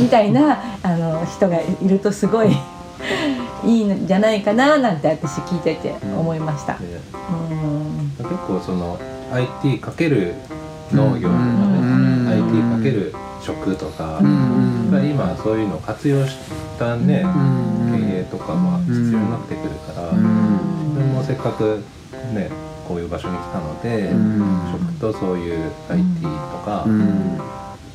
[0.00, 2.48] みたいなあの人がいるとすごい
[3.64, 6.74] いいんじゃないかななんて私聞いてて思いました。
[6.74, 6.78] ね。
[8.18, 8.24] うん。
[8.24, 8.98] 結構その
[9.32, 10.34] IT かける
[10.92, 12.28] 農業とかね、うん。
[12.28, 16.36] IT かける食とか、うんぱり今そういうのを活用し
[16.78, 20.94] たね、うん経営とかも必要になってくるから、うん。
[20.94, 21.84] それもせっかく
[22.32, 22.50] ね
[22.86, 24.72] こういう場所に来たので、うん。
[24.72, 26.28] 食とそういう IT と
[26.64, 27.38] か、うん。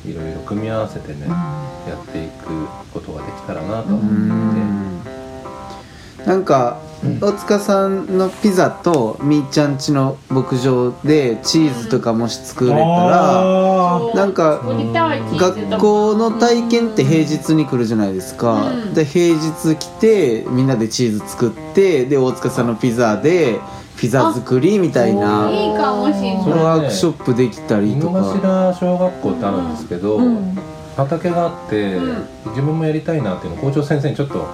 [0.04, 6.24] いろいろ組み合わせてね、やっていくことができたらなとう思って、ん。
[6.26, 6.80] なんか
[7.20, 18.94] 大塚さんのピザとみーちゃんちの牧場でチーズとかもし作れたらあなんか学校の体験って平日に来るじゃないですか、うん。
[18.94, 23.60] で平日来てみんなでチーズ作ってで大塚さんのピザで
[23.96, 25.50] ピザ作りみたいな。
[25.50, 26.44] いいかもしれない。
[26.44, 28.20] そワークショップできたりとか。
[28.32, 30.56] 頭小学校ってあるんですけど、うん。
[30.96, 32.26] 畑があって、うん。
[32.50, 34.46] 自分もやりたいなっていうのを校長先生にちょっと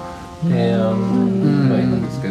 [0.45, 1.54] 提案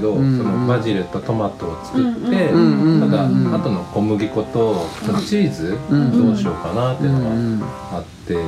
[0.04, 8.39] ど、うんそのバジルとトマトを作って、うんうんただ、うん後の小麦粉とそのチーズうんどうしようかなっていうのがうんあって、そ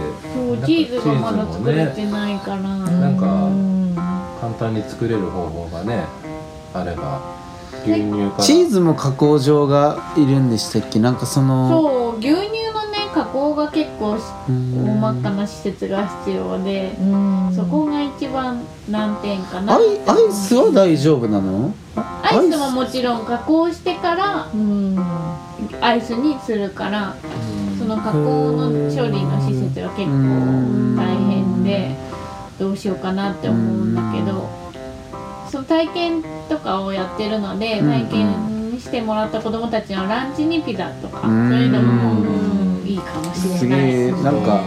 [0.51, 2.61] うチーズがまだ作れてないから。
[2.61, 3.49] なんか
[4.41, 6.05] 簡単に作れる方法がね
[6.73, 7.21] あれば
[7.83, 8.43] 牛乳から。
[8.43, 10.99] チーズも加工場がいるんでしたっけ？
[10.99, 12.64] なんかそのそう牛乳
[13.15, 14.17] 加工が結構
[14.49, 14.85] うん。
[15.01, 16.91] 大まかな施設が必要で
[17.55, 19.77] そこが一番難点かな。
[19.77, 21.73] アイアイスは大丈夫なの？
[21.95, 24.99] アイスももちろん加工してからうん。
[25.79, 27.15] アイスにするから
[27.79, 31.95] その加工の処理の施設は結うん構大変で
[32.59, 34.49] どうしようかなって思うんだけど
[35.49, 37.89] その体験とかをやってるのでうん。
[37.89, 44.63] 体験してもらった子どもたちのランチにピザとかそううんいうのもいいかもしすれないげえなんか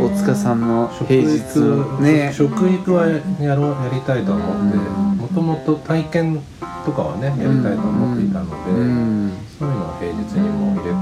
[0.00, 2.32] 大塚さんの食平日育ね。
[2.32, 6.42] 食育はやろうやりたいと思ってもともと体験
[6.84, 9.32] とかはねやりたいと思っていたので、うん。
[9.58, 10.94] そういうのを平日にも入れ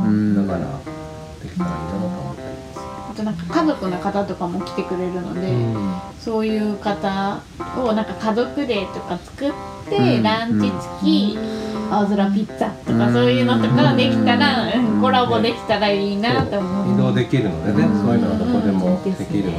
[0.42, 0.80] ながら
[1.40, 2.42] できたらいいなと思って
[2.74, 6.24] あとなんか家族の方とかも来てくれるので、ます。
[6.24, 7.42] そういう方
[7.76, 9.52] をなんか家族デーとか作っ
[9.88, 10.22] て、うん。
[10.22, 10.74] ランチ付
[11.04, 11.38] き
[11.90, 13.12] 青空ピッツァとかうん。
[13.12, 16.94] そういうのとかできたら、コラボできたらいいなと思う。
[16.94, 18.00] 移動できるのでね、うん。
[18.04, 19.58] そういうのはどこでもできるの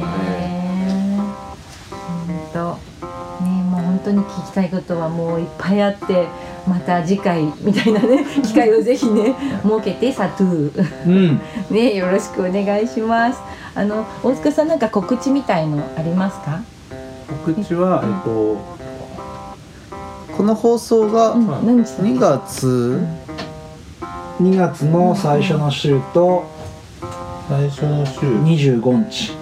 [2.26, 6.26] 本当ねもう本当に聞きたいことはもういっぱいあって
[6.66, 11.06] また次回みたいなね機会をぜひね設けてサトゥー。
[11.06, 11.40] うん。
[11.74, 13.40] ねよろしくお願いします。
[13.74, 16.60] あの大塚さんなんか告知みたいのありますか？
[17.44, 18.56] 告知は、えっと、
[20.40, 21.66] この放送がうんはい。
[21.66, 21.96] 何日だ？
[21.96, 23.06] っけ2月
[24.40, 26.46] ？2月の最初の週と
[27.46, 29.32] 最初の週、25日。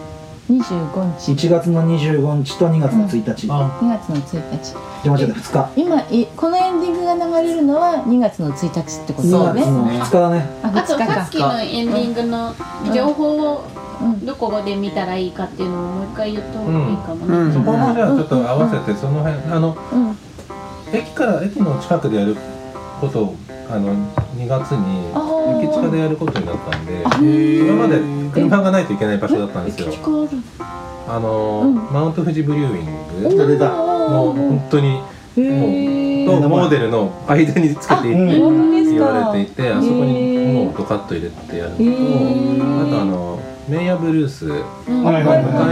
[0.51, 1.32] 25日。
[1.46, 4.74] 1月の25日と2月の1日、じゃあ、2月の1日。
[4.74, 5.34] あ間違えた。
[5.34, 5.80] 2日。
[5.80, 10.51] 今いこのエンディングが流れるのは2月の1日ってこと2ですね月の2日だね。
[10.64, 12.57] ああと2さっきのエンディングの
[12.92, 13.64] 情報を
[14.03, 17.36] うんどこで見たらいいかっていうのをもう一回言った方がいいかもね。
[17.36, 17.53] うん。
[17.53, 20.18] そこもじゃあちょっと合わせてその辺あのうん
[20.93, 22.36] 駅から駅の近くでやる
[23.01, 23.36] ことを
[23.70, 23.95] あの
[24.36, 25.09] 2月に
[25.64, 28.01] 駅近でやることになったんであ今まで
[28.32, 29.89] 車がないといけない場所だったんですよ。
[29.89, 30.28] 駅近ある
[31.09, 31.74] あの、うん。
[31.93, 33.28] マウント富士ブリューイング。
[33.30, 35.01] 出た出たもう本当に
[35.36, 36.26] へー。
[36.26, 39.05] とモーデルの間につけていいって言か。
[39.07, 44.47] われていてあそこにもうドカッと入れてやるのと、あとあのメイヤブルース。
[44.47, 45.20] 向か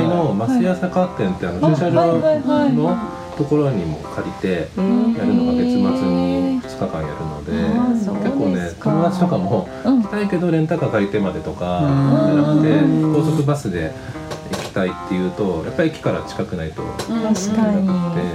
[0.03, 2.97] いのマスヤ坂店ってあの駐車場はいはいはいの
[3.37, 8.36] ところにも借りてやるのが月末に2日間やるので結
[8.87, 10.03] 友達とかもうん。
[10.03, 12.27] 行きたいけどレンタカー借りてまでとかうん。
[12.27, 13.93] じゃなくて高速バスで
[14.53, 16.83] 行きたいっていうとやっぱり駅から近くないと。
[16.83, 17.87] 確かに。
[17.87, 17.93] で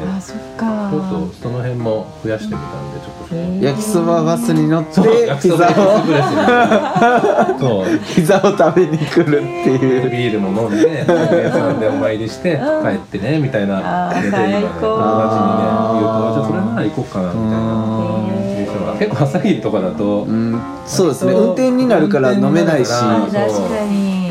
[0.07, 0.89] あそっか。
[0.89, 3.21] っとその辺も増やしてみたんでちょっと。
[3.65, 8.15] 焼きそばバスに乗ってそう焼きピザそばエクスをプレスにそう。
[8.15, 10.09] ピザを食べに来るっていう。
[10.11, 12.83] ビールも飲んでお客さんでお参りしてうん。
[12.83, 13.79] 帰ってねみたいな。
[13.79, 18.50] 友達にね言うとじゃあそれなら行こうかなみたいな
[19.01, 20.61] 結構朝霧とかだとうん。
[20.85, 21.33] そうですね。
[21.33, 22.91] 運転になるから飲めないし。
[22.91, 23.27] 確か
[23.89, 24.29] に。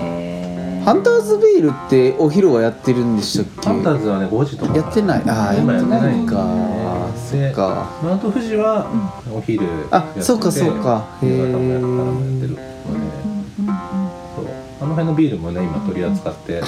[0.00, 3.68] えハンターズビールってお昼はやってるんでしたっけ？
[3.68, 4.74] ファンターズはね5時とか。
[4.74, 5.22] やってない。
[5.26, 6.46] ああやって今やってないか。
[7.14, 7.90] そでっか。
[8.02, 8.86] マウント富士は
[9.30, 9.62] お昼
[9.92, 10.50] やっててあそうか。
[10.50, 12.48] そうか夕方もやったらもやってる。
[12.48, 12.62] ので
[13.58, 13.74] うんうん
[14.34, 14.44] そう。
[14.80, 16.62] あの辺のビールもね今取り扱ってね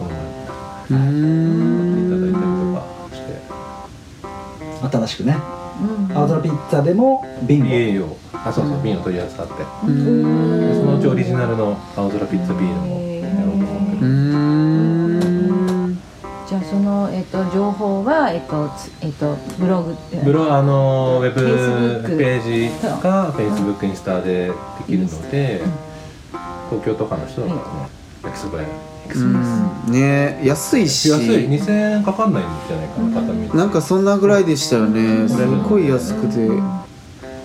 [0.00, 0.10] この
[0.90, 2.82] 前うーいただいたりんとか
[3.14, 3.30] して。
[4.98, 5.36] 新しくね。
[5.56, 5.61] うん
[6.14, 7.64] 青空ピッツァでも瓶
[8.04, 8.16] を。
[8.44, 9.52] あそうそう瓶を取り扱って。
[9.52, 14.02] そのうちオリジナルの青空ピッツァビールもやろうと思って
[16.48, 19.96] じゃあその、えっと情報は、えっとつえっとブログ。
[20.24, 21.40] ブロあのウェブ
[22.16, 22.68] ページ
[23.02, 24.54] が Facebook インスタでで
[24.86, 25.62] きるので
[26.68, 27.88] 東京とかの人だったらね
[28.24, 28.68] 焼きそば屋
[29.90, 31.08] ね安いし。
[31.10, 31.26] 安い。
[31.48, 33.58] 2000円かかんないんじゃないかな片道。
[33.58, 35.28] なんかそんなぐらいでしたよね。
[35.28, 36.48] すっごい安くて。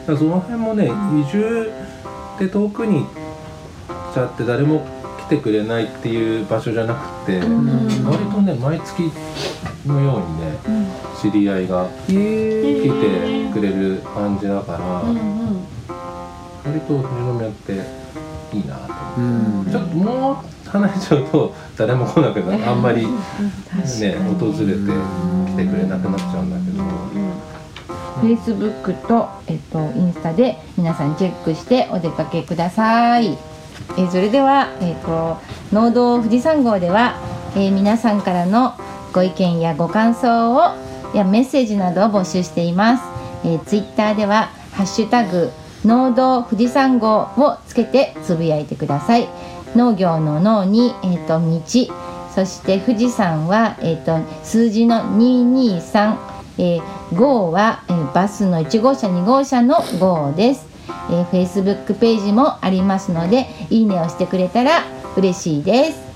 [0.06, 0.90] その辺もね移
[1.32, 1.70] 住
[2.40, 3.06] で遠くにし
[4.14, 4.88] ちゃって誰も
[5.28, 7.50] 来てくれないっていう場所じゃなくて、割
[8.32, 9.12] とね毎月
[9.86, 10.58] のようにね、
[11.22, 12.90] 知り合いが来て
[13.54, 14.80] くれる感じだから、
[16.64, 17.74] 割と富士宮って
[18.56, 19.72] いいなと思って。
[19.72, 20.36] ちょっともう
[20.72, 24.92] 離れちゃうと誰も来なくなるあんまりね訪れて
[25.52, 26.84] 来てくれなくなっちゃうんだけど
[28.22, 33.38] Facebook と、えっと、インスタで皆さんチェックしてお出かけください。
[33.98, 35.38] えーそれでは、えっと、
[35.72, 37.16] 農道富士山号では、
[37.56, 38.74] えー皆さんからの
[39.14, 40.62] ご意見やご感想を
[41.14, 43.04] やメッセージなどを募集しています。
[43.46, 45.52] えー、Twitter では「ハッシュタグ
[45.86, 49.28] 農道富士山号」をつけてつぶやいてください。
[49.76, 51.62] 農業の農に、えっと道。
[52.34, 60.66] そして富士山は、えっと数字の223えー、号は、えーバスの1号車2号車の号です、
[61.12, 64.84] えー、Facebook ページもありますのでいいねをしてくれたら
[65.16, 66.08] 嬉しいです。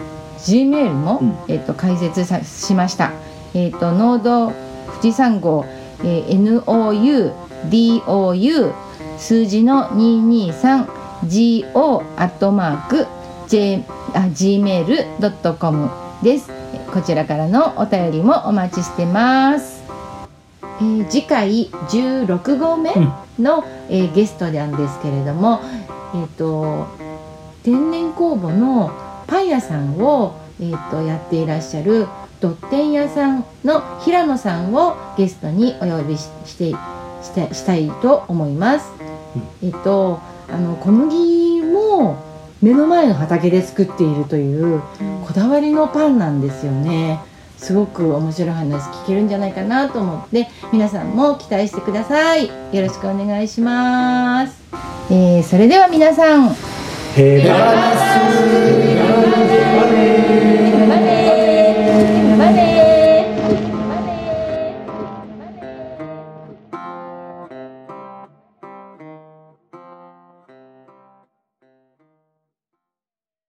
[0.52, 1.36] Gmail も、うん。
[1.48, 3.12] えー、と開設さしました。
[3.54, 4.58] えっ、と農道富
[5.02, 5.66] 士山号、
[6.04, 7.32] えー
[7.70, 8.74] NOUDOU
[9.18, 13.06] 数字の 223GO アットマーク
[14.32, 15.90] Gmail.com
[16.24, 19.84] ですえーこちらからのお便りもお待ちしてます。
[20.62, 22.94] えー次回16号目
[23.40, 25.60] の、えーゲストなんですけれども、
[26.14, 26.88] えー、と
[27.64, 28.92] 天然酵母の
[29.28, 32.08] パン屋さんを、えー、とやっていらっしゃる
[32.40, 36.72] ドッテン屋さんの平野さんをゲストにお呼びしして
[37.22, 38.92] してしたいと思います。
[39.62, 42.31] えっ、とあの小麦も
[42.62, 44.82] 目の前の畑で作っているという
[45.26, 47.20] こだわりのパンなんですよね。
[47.58, 52.48] すごく面白い話聞けるんじゃないかなと思って皆さんも期待してください。
[52.48, 54.62] よろしくお願いします、
[55.12, 56.56] えーそれでは皆さん